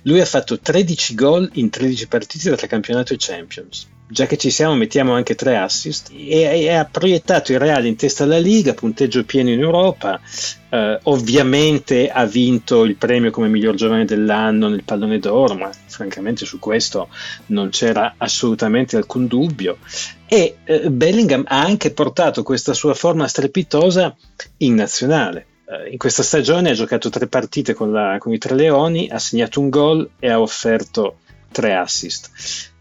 lui 0.03 0.19
ha 0.19 0.25
fatto 0.25 0.59
13 0.59 1.15
gol 1.15 1.49
in 1.53 1.69
13 1.69 2.07
partite 2.07 2.55
tra 2.55 2.67
campionato 2.67 3.13
e 3.13 3.17
Champions 3.17 3.87
già 4.07 4.25
che 4.25 4.37
ci 4.37 4.49
siamo 4.49 4.75
mettiamo 4.75 5.13
anche 5.13 5.35
tre 5.35 5.57
assist. 5.57 6.11
E, 6.11 6.41
e 6.41 6.69
ha 6.69 6.85
proiettato 6.85 7.51
il 7.51 7.59
Real 7.59 7.85
in 7.85 7.95
testa 7.95 8.23
alla 8.23 8.37
Liga, 8.37 8.73
punteggio 8.73 9.23
pieno 9.25 9.49
in 9.49 9.59
Europa, 9.59 10.19
eh, 10.69 10.99
ovviamente 11.03 12.09
ha 12.09 12.25
vinto 12.25 12.83
il 12.83 12.95
premio 12.95 13.31
come 13.31 13.47
miglior 13.47 13.75
giovane 13.75 14.05
dell'anno 14.05 14.69
nel 14.69 14.83
pallone 14.83 15.19
d'oro, 15.19 15.55
ma 15.55 15.69
francamente 15.85 16.45
su 16.45 16.59
questo 16.59 17.09
non 17.47 17.69
c'era 17.69 18.15
assolutamente 18.17 18.95
alcun 18.97 19.27
dubbio. 19.27 19.77
E 20.25 20.57
eh, 20.63 20.89
Bellingham 20.89 21.43
ha 21.47 21.61
anche 21.61 21.91
portato 21.91 22.43
questa 22.43 22.73
sua 22.73 22.93
forma 22.93 23.27
strepitosa 23.27 24.15
in 24.57 24.75
nazionale. 24.75 25.45
Eh, 25.69 25.91
in 25.91 25.97
questa 25.97 26.23
stagione 26.23 26.69
ha 26.69 26.73
giocato 26.73 27.09
tre 27.09 27.27
partite 27.27 27.73
con, 27.73 27.91
la, 27.91 28.17
con 28.19 28.33
i 28.33 28.37
Tre 28.37 28.55
Leoni, 28.55 29.09
ha 29.09 29.19
segnato 29.19 29.59
un 29.59 29.69
gol 29.69 30.09
e 30.19 30.29
ha 30.29 30.39
offerto 30.39 31.17
tre 31.57 31.73
assist. 31.73 32.29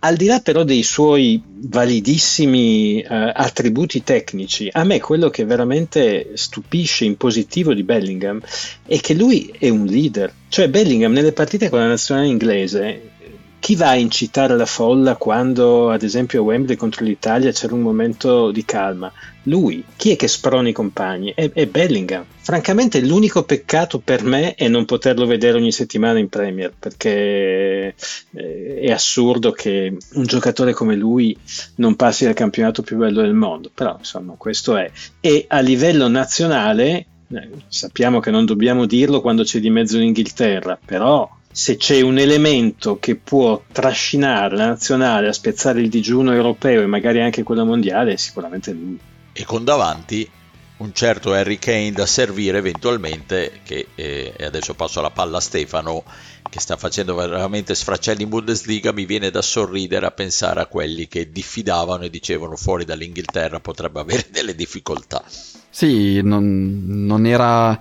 Al 0.00 0.16
di 0.16 0.26
là 0.26 0.40
però 0.40 0.62
dei 0.62 0.82
suoi 0.82 1.40
validissimi 1.42 2.98
uh, 2.98 3.06
attributi 3.32 4.04
tecnici, 4.04 4.68
a 4.70 4.84
me 4.84 5.00
quello 5.00 5.30
che 5.30 5.46
veramente 5.46 6.32
stupisce 6.34 7.06
in 7.06 7.16
positivo 7.16 7.72
di 7.72 7.82
Bellingham 7.82 8.38
è 8.86 9.00
che 9.00 9.14
lui 9.14 9.50
è 9.58 9.70
un 9.70 9.86
leader. 9.86 10.30
Cioè 10.48 10.68
Bellingham 10.68 11.12
nelle 11.12 11.32
partite 11.32 11.70
con 11.70 11.78
la 11.78 11.88
nazionale 11.88 12.26
inglese 12.28 13.12
chi 13.58 13.74
va 13.74 13.88
a 13.88 13.96
incitare 13.96 14.56
la 14.56 14.66
folla 14.66 15.16
quando, 15.16 15.90
ad 15.90 16.02
esempio, 16.02 16.40
a 16.40 16.44
Wembley 16.44 16.76
contro 16.76 17.04
l'Italia 17.04 17.50
c'era 17.52 17.74
un 17.74 17.80
momento 17.80 18.50
di 18.50 18.64
calma? 18.64 19.12
Lui. 19.44 19.82
Chi 19.96 20.12
è 20.12 20.16
che 20.16 20.28
sprona 20.28 20.68
i 20.68 20.72
compagni? 20.72 21.32
È, 21.34 21.50
è, 21.52 21.66
Bellingham. 21.66 22.24
Francamente, 22.38 23.00
l'unico 23.00 23.44
peccato 23.44 23.98
per 23.98 24.22
me 24.22 24.54
è 24.54 24.68
non 24.68 24.84
poterlo 24.84 25.26
vedere 25.26 25.58
ogni 25.58 25.72
settimana 25.72 26.18
in 26.18 26.28
Premier, 26.28 26.72
perché 26.78 27.94
eh, 28.34 28.80
è 28.80 28.90
assurdo 28.90 29.50
che 29.52 29.96
un 30.14 30.24
giocatore 30.24 30.72
come 30.72 30.94
lui 30.94 31.36
non 31.76 31.96
passi 31.96 32.26
al 32.26 32.34
campionato 32.34 32.82
più 32.82 32.96
bello 32.96 33.22
del 33.22 33.34
mondo. 33.34 33.70
Però, 33.74 33.96
insomma, 33.98 34.34
questo 34.36 34.76
è. 34.76 34.90
E 35.20 35.44
a 35.48 35.60
livello 35.60 36.08
nazionale, 36.08 37.06
eh, 37.28 37.48
sappiamo 37.66 38.20
che 38.20 38.30
non 38.30 38.44
dobbiamo 38.44 38.86
dirlo 38.86 39.20
quando 39.20 39.42
c'è 39.42 39.58
di 39.58 39.70
mezzo 39.70 39.98
l'Inghilterra, 39.98 40.78
però 40.84 41.28
se 41.56 41.78
c'è 41.78 42.02
un 42.02 42.18
elemento 42.18 42.98
che 42.98 43.16
può 43.16 43.62
trascinare 43.72 44.54
la 44.56 44.66
nazionale 44.66 45.28
a 45.28 45.32
spezzare 45.32 45.80
il 45.80 45.88
digiuno 45.88 46.34
europeo 46.34 46.82
e 46.82 46.86
magari 46.86 47.22
anche 47.22 47.44
quello 47.44 47.64
mondiale, 47.64 48.12
è 48.12 48.16
sicuramente 48.16 48.72
lui. 48.72 49.00
E 49.32 49.44
con 49.46 49.64
davanti 49.64 50.28
un 50.76 50.92
certo 50.92 51.32
Harry 51.32 51.58
Kane 51.58 51.92
da 51.92 52.04
servire 52.04 52.58
eventualmente, 52.58 53.60
che 53.64 53.86
eh, 53.94 54.34
e 54.36 54.44
adesso 54.44 54.74
passo 54.74 55.00
la 55.00 55.10
palla 55.10 55.38
a 55.38 55.40
Stefano, 55.40 56.04
che 56.50 56.60
sta 56.60 56.76
facendo 56.76 57.14
veramente 57.14 57.74
sfracelli 57.74 58.24
in 58.24 58.28
Bundesliga, 58.28 58.92
mi 58.92 59.06
viene 59.06 59.30
da 59.30 59.40
sorridere 59.40 60.04
a 60.04 60.10
pensare 60.10 60.60
a 60.60 60.66
quelli 60.66 61.08
che 61.08 61.30
diffidavano 61.30 62.04
e 62.04 62.10
dicevano 62.10 62.56
fuori 62.56 62.84
dall'Inghilterra 62.84 63.60
potrebbe 63.60 64.00
avere 64.00 64.26
delle 64.30 64.54
difficoltà. 64.54 65.24
Sì, 65.70 66.20
non, 66.20 66.84
non 66.84 67.24
era 67.24 67.80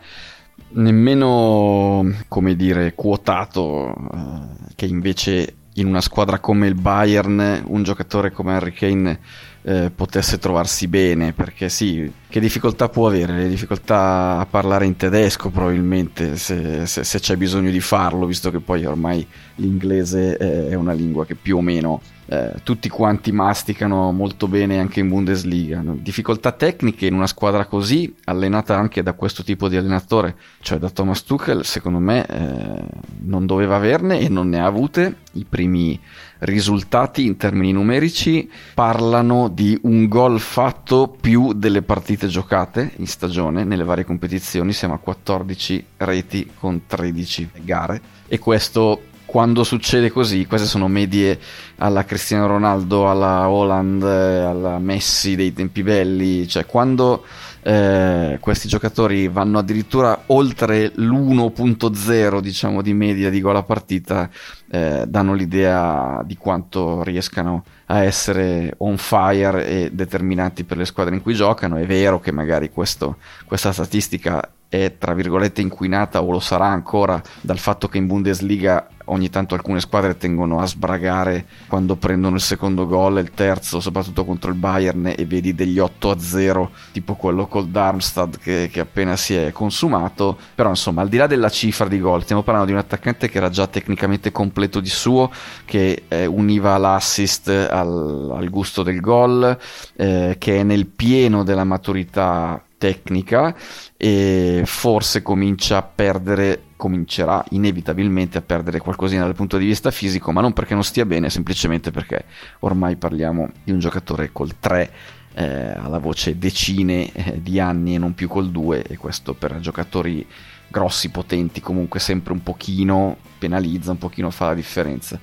nemmeno, 0.76 2.12
come 2.28 2.56
dire, 2.56 2.94
quotato 2.96 3.94
eh, 3.94 4.74
che 4.76 4.86
invece 4.86 5.56
in 5.78 5.88
una 5.88 6.02
squadra 6.02 6.40
come 6.40 6.68
il 6.68 6.76
Bayern 6.76 7.64
un 7.66 7.84
giocatore 7.84 8.32
come 8.32 8.54
Harry 8.54 8.72
Kane 8.72 9.20
eh, 9.64 9.92
potesse 9.94 10.38
trovarsi 10.38 10.88
bene, 10.88 11.34
perché 11.34 11.70
sì, 11.70 12.10
che 12.30 12.40
difficoltà 12.40 12.88
può 12.88 13.08
avere? 13.08 13.36
Le 13.36 13.50
difficoltà 13.50 14.38
a 14.38 14.46
parlare 14.46 14.86
in 14.86 14.96
tedesco 14.96 15.50
probabilmente, 15.50 16.38
se, 16.38 16.86
se, 16.86 17.04
se 17.04 17.20
c'è 17.20 17.36
bisogno 17.36 17.72
di 17.72 17.80
farlo, 17.82 18.26
visto 18.26 18.52
che 18.52 18.60
poi 18.60 18.86
ormai 18.86 19.26
l'inglese 19.56 20.38
è 20.38 20.76
una 20.76 20.94
lingua 20.94 21.26
che 21.26 21.36
più 21.36 21.58
o 21.58 21.62
meno 21.62 22.02
eh, 22.28 22.54
tutti 22.64 22.90
quanti 22.90 23.32
masticano 23.32 24.12
molto 24.12 24.48
bene 24.48 24.80
anche 24.80 25.00
in 25.00 25.10
Bundesliga. 25.10 25.84
Difficoltà 25.84 26.52
tecniche 26.52 27.06
in 27.06 27.14
una 27.14 27.28
squadra 27.28 27.66
così, 27.66 28.16
allenata 28.26 28.76
anche 28.76 29.04
da 29.04 29.14
questo 29.14 29.44
tipo 29.44 29.70
di 29.70 29.78
allenatore, 29.78 30.36
cioè 30.62 30.80
da 30.80 30.90
Thomas 30.90 31.24
Tuchel, 31.24 31.64
secondo 31.66 32.00
me 32.00 32.26
eh, 32.26 32.84
non 33.22 33.46
doveva 33.46 33.76
averne 33.76 34.20
e 34.20 34.30
non 34.30 34.50
ne 34.50 34.60
ha 34.60 34.66
avute. 34.66 35.18
I 35.34 35.46
primi 35.48 36.00
risultati 36.40 37.26
in 37.26 37.38
termini 37.38 37.72
numerici 37.72 38.50
parlano 38.74 39.48
di 39.48 39.78
un 39.84 40.08
gol 40.08 40.40
fatto 40.40 41.16
più 41.20 41.54
delle 41.54 41.82
partite 41.82 42.28
giocate 42.28 42.94
in 42.98 43.08
stagione 43.08 43.64
nelle 43.64 43.84
varie 43.84 44.06
competizioni, 44.06 44.74
siamo 44.74 44.94
a 44.94 45.00
14 45.00 45.86
reti 45.98 46.52
con 46.58 46.84
13 46.88 47.50
gare 47.64 48.02
e 48.28 48.40
questo 48.40 49.02
quando 49.36 49.66
succede 49.66 50.12
così, 50.12 50.46
queste 50.46 50.66
sono 50.66 50.88
medie 50.88 51.38
alla 51.80 52.06
Cristiano 52.06 52.48
Ronaldo, 52.48 53.10
alla 53.10 53.50
Holland, 53.50 54.02
alla 54.02 54.80
Messi 54.80 55.36
dei 55.36 55.52
tempi 55.52 55.84
belli, 55.84 56.48
cioè 56.48 56.66
quando 56.66 57.26
eh, 57.62 58.38
questi 58.40 58.70
giocatori 58.70 59.28
vanno 59.28 59.58
addirittura 59.58 60.22
oltre 60.28 60.90
l'1.0 60.96 62.40
diciamo 62.40 62.82
di 62.82 62.94
media 62.94 63.30
di 63.30 63.42
gol 63.42 63.58
a 63.58 63.64
partita 63.64 64.30
eh, 64.72 65.04
danno 65.06 65.34
l'idea 65.34 66.22
di 66.26 66.38
quanto 66.38 67.04
riescano 67.04 67.66
a 67.88 68.04
essere 68.04 68.74
on 68.78 68.96
fire 68.96 69.68
e 69.68 69.90
determinanti 69.92 70.64
per 70.64 70.78
le 70.78 70.86
squadre 70.86 71.14
in 71.14 71.22
cui 71.22 71.34
giocano. 71.34 71.76
È 71.76 71.86
vero 71.86 72.22
che 72.22 72.32
magari 72.32 72.72
questo, 72.72 73.18
questa 73.46 73.74
statistica 73.74 74.50
è 74.70 74.96
tra 74.98 75.14
virgolette 75.14 75.60
inquinata 75.60 76.22
o 76.22 76.32
lo 76.32 76.40
sarà 76.40 76.68
ancora 76.68 77.22
dal 77.42 77.60
fatto 77.60 77.88
che 77.90 77.98
in 77.98 78.08
Bundesliga 78.08 78.88
ogni 79.06 79.30
tanto 79.30 79.56
alcune 79.56 79.80
squadre 79.80 80.18
tengono 80.18 80.60
a 80.60 80.66
sbragare 80.66 81.46
quando 81.68 81.96
prendono 81.96 82.36
il 82.36 82.42
secondo 82.42 82.88
gol 82.88 83.18
e 83.18 83.22
il 83.22 83.32
terzo, 83.32 83.80
soprattutto 83.80 84.26
contro 84.26 84.50
il 84.50 84.58
Bayern 84.58 85.14
e 85.16 85.26
vedi 85.26 85.54
degli 85.54 85.80
8-0 85.80 86.68
tipo 86.92 87.16
quello 87.16 87.48
col 87.48 87.68
Darmstadt 87.68 88.40
che, 88.40 88.70
che, 88.72 88.80
appena 88.80 89.16
si 89.16 89.36
è 89.36 89.52
consumato. 89.52 90.38
Però 90.56 90.70
insomma 90.70 91.02
al 91.02 91.10
di 91.10 91.18
là 91.18 91.28
della 91.28 91.50
cifra 91.50 91.88
di 91.88 92.00
gol 92.00 92.24
stiamo 92.24 92.44
parlando 92.44 92.68
di 92.68 92.74
un 92.74 92.80
attaccante 92.84 93.30
che 93.30 93.38
era 93.38 93.50
già 93.50 93.68
tecnicamente 93.68 94.32
completo 94.32 94.80
di 94.80 94.90
suo 94.90 95.32
che 95.66 96.04
eh, 96.08 96.26
univa 96.26 96.78
l'assist 96.78 97.50
al, 97.50 98.32
al, 98.36 98.50
gusto 98.50 98.84
del 98.84 99.00
gol 99.00 99.58
eh, 99.96 100.36
che 100.38 100.60
è 100.60 100.64
nel 100.64 100.86
pieno 100.88 101.44
della 101.44 101.64
maturità 101.64 102.65
tecnica 102.86 103.56
e 103.98 104.62
forse 104.66 105.24
comincia 105.24 105.78
a 105.78 105.82
perdere 105.82 106.62
comincerà 106.76 107.44
inevitabilmente 107.50 108.38
a 108.38 108.42
perdere 108.42 108.80
qualcosina 108.80 109.24
dal 109.24 109.34
punto 109.34 109.58
di 109.58 109.66
vista 109.66 109.90
fisico 109.90 110.32
ma 110.32 110.42
non 110.42 110.54
perché 110.54 110.76
non 110.76 110.84
stia 110.84 111.04
bene 111.04 111.32
semplicemente 111.32 111.90
perché 111.90 112.26
ormai 112.60 112.96
parliamo 112.96 113.50
di 113.64 113.72
un 113.72 113.80
giocatore 113.80 114.30
col 114.32 114.60
3 114.60 114.92
eh, 115.34 115.74
alla 115.76 115.98
voce 115.98 116.38
decine 116.38 117.12
eh, 117.12 117.42
di 117.42 117.60
anni 117.60 117.96
e 117.96 117.98
non 117.98 118.14
più 118.14 118.28
col 118.28 118.52
2 118.52 118.84
e 118.84 118.98
questo 118.98 119.34
per 119.34 119.60
giocatori 119.60 120.26
grossi, 120.68 121.10
potenti, 121.10 121.62
comunque 121.62 122.00
sempre 122.00 122.34
un 122.34 122.44
pochino 122.44 123.18
penalizza, 123.38 123.92
un 123.92 123.98
pochino 123.98 124.30
fa 124.30 124.48
la 124.48 124.54
differenza. 124.54 125.20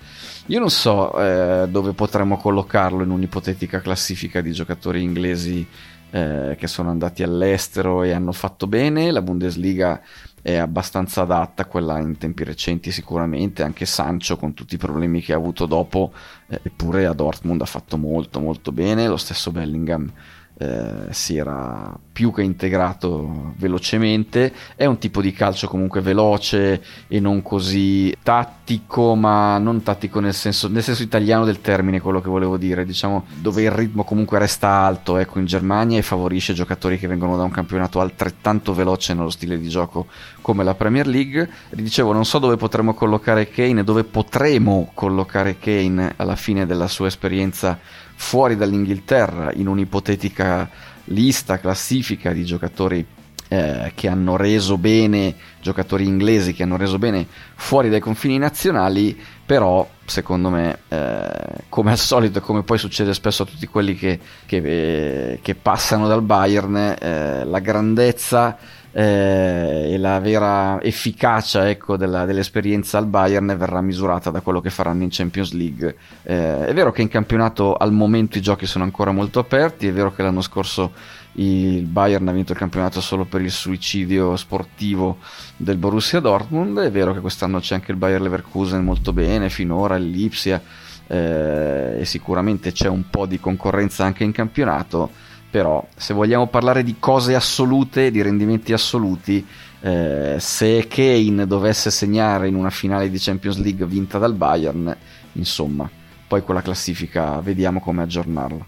Io 0.47 0.59
non 0.59 0.71
so 0.71 1.17
eh, 1.19 1.69
dove 1.69 1.93
potremmo 1.93 2.37
collocarlo 2.37 3.05
in 3.05 3.11
un'ipotetica 3.11 3.81
classifica 3.81 4.41
di 4.41 4.51
giocatori 4.53 5.01
inglesi 5.01 5.65
eh, 6.11 6.57
che 6.59 6.67
sono 6.67 6.91
andati 6.91 7.23
all'estero 7.23 8.03
e 8.03 8.13
hanno 8.13 8.33
fatto 8.33 8.67
bene. 8.67 9.13
La 9.13 9.23
Bundesliga 9.23 10.01
è 10.43 10.57
abbastanza 10.57 11.23
adatta, 11.23 11.67
quella 11.67 12.01
in 12.01 12.19
tempi 12.19 12.43
recenti 12.43 12.91
sicuramente, 12.91 13.63
anche 13.63 13.87
Sancho 13.87 14.37
con 14.37 14.53
tutti 14.53 14.75
i 14.75 14.79
problemi 14.79 15.23
che 15.23 15.33
ha 15.33 15.37
avuto 15.37 15.67
dopo, 15.67 16.13
eh, 16.49 16.61
eppure 16.65 17.07
a 17.07 17.13
Dortmund 17.13 17.61
ha 17.63 17.67
fatto 17.67 17.97
molto 17.97 18.41
molto 18.41 18.73
bene, 18.73 19.07
lo 19.07 19.17
stesso 19.17 19.53
Bellingham 19.53 20.13
eh, 20.63 21.13
si 21.13 21.37
era 21.37 21.99
più 22.13 22.33
che 22.33 22.43
integrato 22.43 23.55
velocemente. 23.57 24.53
È 24.77 24.85
un 24.85 24.99
tipo 24.99 25.21
di 25.21 25.33
calcio 25.33 25.67
comunque 25.67 26.01
veloce 26.01 26.83
e 27.09 27.19
non 27.19 27.43
così 27.43 28.15
tattico, 28.23 29.17
ma 29.17 29.59
non 29.59 29.83
tattico 29.83 30.21
nel 30.21 30.35
senso, 30.35 30.69
nel 30.69 30.83
senso 30.83 31.03
italiano 31.03 31.45
del 31.45 31.61
termine, 31.61 32.01
quello 32.01 32.21
che 32.21 32.29
volevo 32.29 32.57
dire, 32.57 32.85
diciamo 32.85 33.25
dove 33.41 33.63
il 33.63 33.71
ritmo 33.71 34.05
comunque 34.05 34.39
resta 34.39 34.69
alto, 34.69 35.17
ecco 35.17 35.41
in 35.41 35.47
Germania 35.47 35.99
e 35.99 36.03
favorisce 36.03 36.53
giocatori 36.53 36.99
che 36.99 37.09
vengono 37.09 37.37
da 37.37 37.43
un 37.43 37.51
campionato 37.51 38.01
altrettanto 38.01 38.73
veloce 38.75 39.15
nello 39.15 39.31
stile 39.31 39.59
di 39.59 39.69
gioco 39.69 40.07
come 40.43 40.63
la 40.63 40.75
Premier 40.75 41.07
League. 41.09 41.49
Dicevo, 41.71 42.13
non 42.13 42.25
so 42.25 42.39
dove 42.39 42.57
potremmo 42.57 42.95
collocare 42.95 43.49
Kane, 43.49 43.83
dove 43.83 44.05
potremo 44.05 44.91
collocare 44.95 45.59
Kane 45.59 46.13
alla 46.17 46.37
fine 46.37 46.67
della 46.67 46.87
sua 46.87 47.09
esperienza 47.09 47.79
fuori 48.23 48.55
dall'Inghilterra 48.55 49.51
in 49.53 49.67
un'ipotetica 49.67 50.71
lista, 51.07 51.59
classifica 51.59 52.33
di 52.33 52.45
giocatori 52.45 53.05
eh, 53.49 53.91
che 53.97 54.09
hanno 54.09 54.37
reso 54.37 54.79
bene, 54.79 55.35
giocatori 55.61 56.07
inglesi 56.07 56.55
che 56.55 56.63
hanno 56.63 56.77
reso 56.77 56.99
bene 56.99 57.27
fuori 57.57 57.91
dai 57.91 57.99
confini 57.99 58.39
nazionali, 58.39 59.21
però 59.45 59.87
secondo 60.07 60.51
me, 60.51 60.79
eh, 60.89 61.65
come 61.69 61.91
al 61.91 61.99
solito 61.99 62.39
e 62.39 62.43
come 62.43 62.63
poi 62.63 62.79
succede 62.79 63.13
spesso 63.13 63.43
a 63.43 63.47
tutti 63.47 63.67
quelli 63.67 63.97
che, 63.97 64.21
che, 64.47 64.57
eh, 64.57 65.41
che 65.43 65.55
passano 65.57 66.07
dal 66.07 66.23
Bayern, 66.23 66.77
eh, 66.77 67.45
la 67.45 67.59
grandezza 67.59 68.57
eh, 68.93 69.82
e 69.93 69.99
la 69.99 70.19
vera 70.21 70.81
efficacia 70.81 71.69
ecco, 71.69 71.99
della, 71.99 72.25
dell'esperienza 72.25 72.97
al 72.97 73.07
Bayern 73.07 73.55
verrà 73.59 73.83
misurata 73.83 74.31
da 74.31 74.41
quello 74.41 74.63
che 74.63 74.71
faranno 74.71 75.03
in 75.03 75.11
Champions 75.11 75.53
League. 75.53 75.97
Eh, 76.23 76.67
è 76.67 76.73
vero 76.73 76.93
che 76.93 77.03
in 77.03 77.09
campionato 77.09 77.75
al 77.75 77.93
momento 77.93 78.39
i 78.39 78.41
giochi 78.41 78.65
sono 78.65 78.85
ancora 78.85 79.13
molto 79.13 79.39
aperti, 79.39 79.87
è 79.87 79.93
vero 79.93 80.13
che 80.13 80.23
l'anno 80.23 80.41
scorso 80.41 80.93
il 81.33 81.85
Bayern 81.85 82.27
ha 82.29 82.33
vinto 82.33 82.53
il 82.53 82.59
campionato 82.59 83.03
solo 83.03 83.27
per 83.27 83.43
il 83.43 83.51
suicidio 83.51 84.35
sportivo 84.37 85.19
del 85.57 85.77
Borussia 85.77 86.21
Dortmund, 86.21 86.79
è 86.79 86.91
vero 86.91 87.13
che 87.13 87.21
quest'anno 87.21 87.61
c'è 87.61 87.75
anche 87.75 87.91
il 87.91 87.99
Bayer 87.99 88.21
Leverkusen 88.23 88.83
molto 88.83 89.13
bene, 89.13 89.51
finora 89.51 89.97
Lipsia 89.97 90.63
eh, 91.07 91.97
e 91.99 92.05
sicuramente 92.07 92.73
c'è 92.73 92.89
un 92.89 93.11
po' 93.11 93.27
di 93.27 93.39
concorrenza 93.39 94.05
anche 94.05 94.25
in 94.25 94.33
campionato 94.33 95.31
però 95.53 95.87
se 95.95 96.15
vogliamo 96.15 96.47
parlare 96.47 96.83
di 96.83 96.97
cose 96.99 97.35
assolute, 97.35 98.11
di 98.11 98.23
rendimenti 98.23 98.73
assoluti, 98.73 99.47
eh, 99.83 100.37
se 100.39 100.87
Kane 100.87 101.45
dovesse 101.47 101.91
segnare 101.91 102.47
in 102.47 102.55
una 102.55 102.71
finale 102.71 103.11
di 103.11 103.19
Champions 103.19 103.59
League 103.59 103.85
vinta 103.85 104.19
dal 104.19 104.35
Bayern, 104.35 104.97
insomma, 105.33 105.91
poi 106.29 106.43
quella 106.43 106.63
classifica 106.63 107.41
vediamo 107.41 107.81
come 107.81 108.03
aggiornarla. 108.03 108.67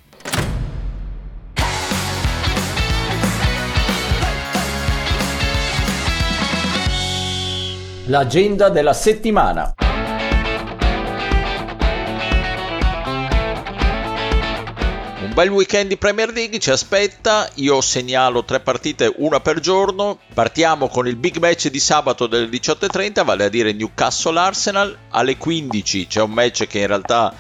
L'agenda 8.06 8.68
della 8.68 8.92
settimana. 8.92 9.72
Bel 15.34 15.50
weekend 15.50 15.88
di 15.88 15.96
Premier 15.96 16.32
League 16.32 16.60
ci 16.60 16.70
aspetta, 16.70 17.50
io 17.54 17.80
segnalo 17.80 18.44
tre 18.44 18.60
partite, 18.60 19.12
una 19.16 19.40
per 19.40 19.58
giorno, 19.58 20.20
partiamo 20.32 20.86
con 20.86 21.08
il 21.08 21.16
big 21.16 21.38
match 21.38 21.70
di 21.70 21.80
sabato 21.80 22.28
delle 22.28 22.46
18.30, 22.46 23.24
vale 23.24 23.44
a 23.46 23.48
dire 23.48 23.72
Newcastle-Arsenal, 23.72 24.96
alle 25.10 25.36
15 25.36 26.06
c'è 26.06 26.22
un 26.22 26.30
match 26.30 26.68
che 26.68 26.78
in 26.78 26.86
realtà 26.86 27.34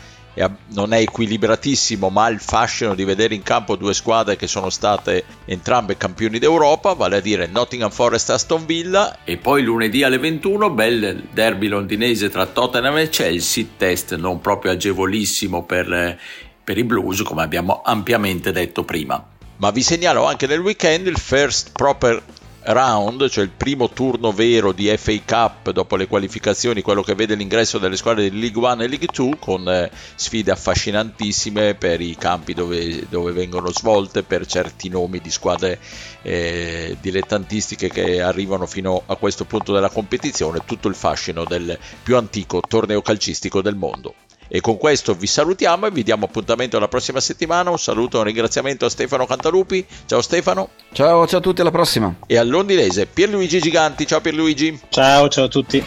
non 0.70 0.92
è 0.92 0.98
equilibratissimo, 0.98 2.08
ma 2.08 2.24
ha 2.24 2.30
il 2.30 2.40
fascino 2.40 2.96
di 2.96 3.04
vedere 3.04 3.36
in 3.36 3.44
campo 3.44 3.76
due 3.76 3.94
squadre 3.94 4.34
che 4.34 4.48
sono 4.48 4.68
state 4.68 5.22
entrambe 5.44 5.96
campioni 5.96 6.40
d'Europa, 6.40 6.94
vale 6.94 7.18
a 7.18 7.20
dire 7.20 7.46
Nottingham 7.46 7.92
Forest 7.92 8.30
Aston 8.30 8.66
Villa. 8.66 9.18
E 9.22 9.36
poi 9.36 9.62
lunedì 9.62 10.02
alle 10.02 10.18
21, 10.18 10.70
bel 10.70 11.28
derby 11.30 11.68
londinese 11.68 12.30
tra 12.30 12.46
Tottenham 12.46 12.98
e 12.98 13.08
Chelsea, 13.10 13.64
test 13.76 14.16
non 14.16 14.40
proprio 14.40 14.72
agevolissimo 14.72 15.62
per 15.62 16.18
per 16.64 16.78
i 16.78 16.84
Blues, 16.84 17.22
come 17.22 17.42
abbiamo 17.42 17.82
ampiamente 17.84 18.50
detto 18.50 18.82
prima. 18.84 19.22
Ma 19.56 19.70
vi 19.70 19.82
segnalo 19.82 20.24
anche 20.24 20.46
nel 20.46 20.60
weekend 20.60 21.06
il 21.06 21.18
first 21.18 21.70
proper 21.72 22.22
round, 22.64 23.28
cioè 23.28 23.44
il 23.44 23.50
primo 23.50 23.90
turno 23.90 24.32
vero 24.32 24.72
di 24.72 24.92
FA 24.96 25.20
Cup 25.24 25.70
dopo 25.70 25.96
le 25.96 26.06
qualificazioni, 26.06 26.82
quello 26.82 27.02
che 27.02 27.14
vede 27.14 27.34
l'ingresso 27.34 27.78
delle 27.78 27.96
squadre 27.96 28.30
di 28.30 28.40
League 28.40 28.60
1 28.60 28.82
e 28.82 28.88
League 28.88 29.08
2 29.12 29.38
con 29.38 29.68
eh, 29.68 29.90
sfide 30.14 30.50
affascinantissime 30.50 31.74
per 31.74 32.00
i 32.00 32.16
campi 32.16 32.54
dove, 32.54 33.06
dove, 33.08 33.32
vengono 33.32 33.70
svolte, 33.70 34.22
per 34.22 34.46
certi 34.46 34.88
nomi 34.88 35.20
di 35.20 35.30
squadre 35.30 35.78
eh, 36.22 36.96
dilettantistiche 37.00 37.90
che 37.90 38.22
arrivano 38.22 38.66
fino 38.66 39.02
a 39.06 39.16
questo 39.16 39.44
punto 39.44 39.72
della 39.72 39.90
competizione, 39.90 40.60
tutto 40.64 40.88
il 40.88 40.94
fascino 40.94 41.44
del 41.44 41.78
più 42.02 42.16
antico 42.16 42.60
torneo 42.66 43.02
calcistico 43.02 43.60
del 43.60 43.76
mondo. 43.76 44.14
E 44.48 44.60
con 44.60 44.76
questo 44.76 45.14
vi 45.14 45.26
salutiamo 45.26 45.86
e 45.86 45.90
vi 45.90 46.02
diamo 46.02 46.26
appuntamento 46.26 46.76
alla 46.76 46.88
prossima 46.88 47.20
settimana. 47.20 47.70
Un 47.70 47.78
saluto 47.78 48.16
e 48.16 48.20
un 48.20 48.26
ringraziamento 48.26 48.84
a 48.84 48.90
Stefano 48.90 49.26
Cantalupi. 49.26 49.84
Ciao 50.06 50.20
Stefano. 50.20 50.70
Ciao, 50.92 51.26
ciao 51.26 51.38
a 51.38 51.42
tutti, 51.42 51.60
alla 51.60 51.70
prossima. 51.70 52.14
E 52.26 52.36
al 52.36 52.48
londinese 52.48 53.06
Pierluigi 53.06 53.60
Giganti. 53.60 54.06
Ciao 54.06 54.20
Pierluigi. 54.20 54.80
Ciao, 54.88 55.28
ciao 55.28 55.44
a 55.44 55.48
tutti. 55.48 55.84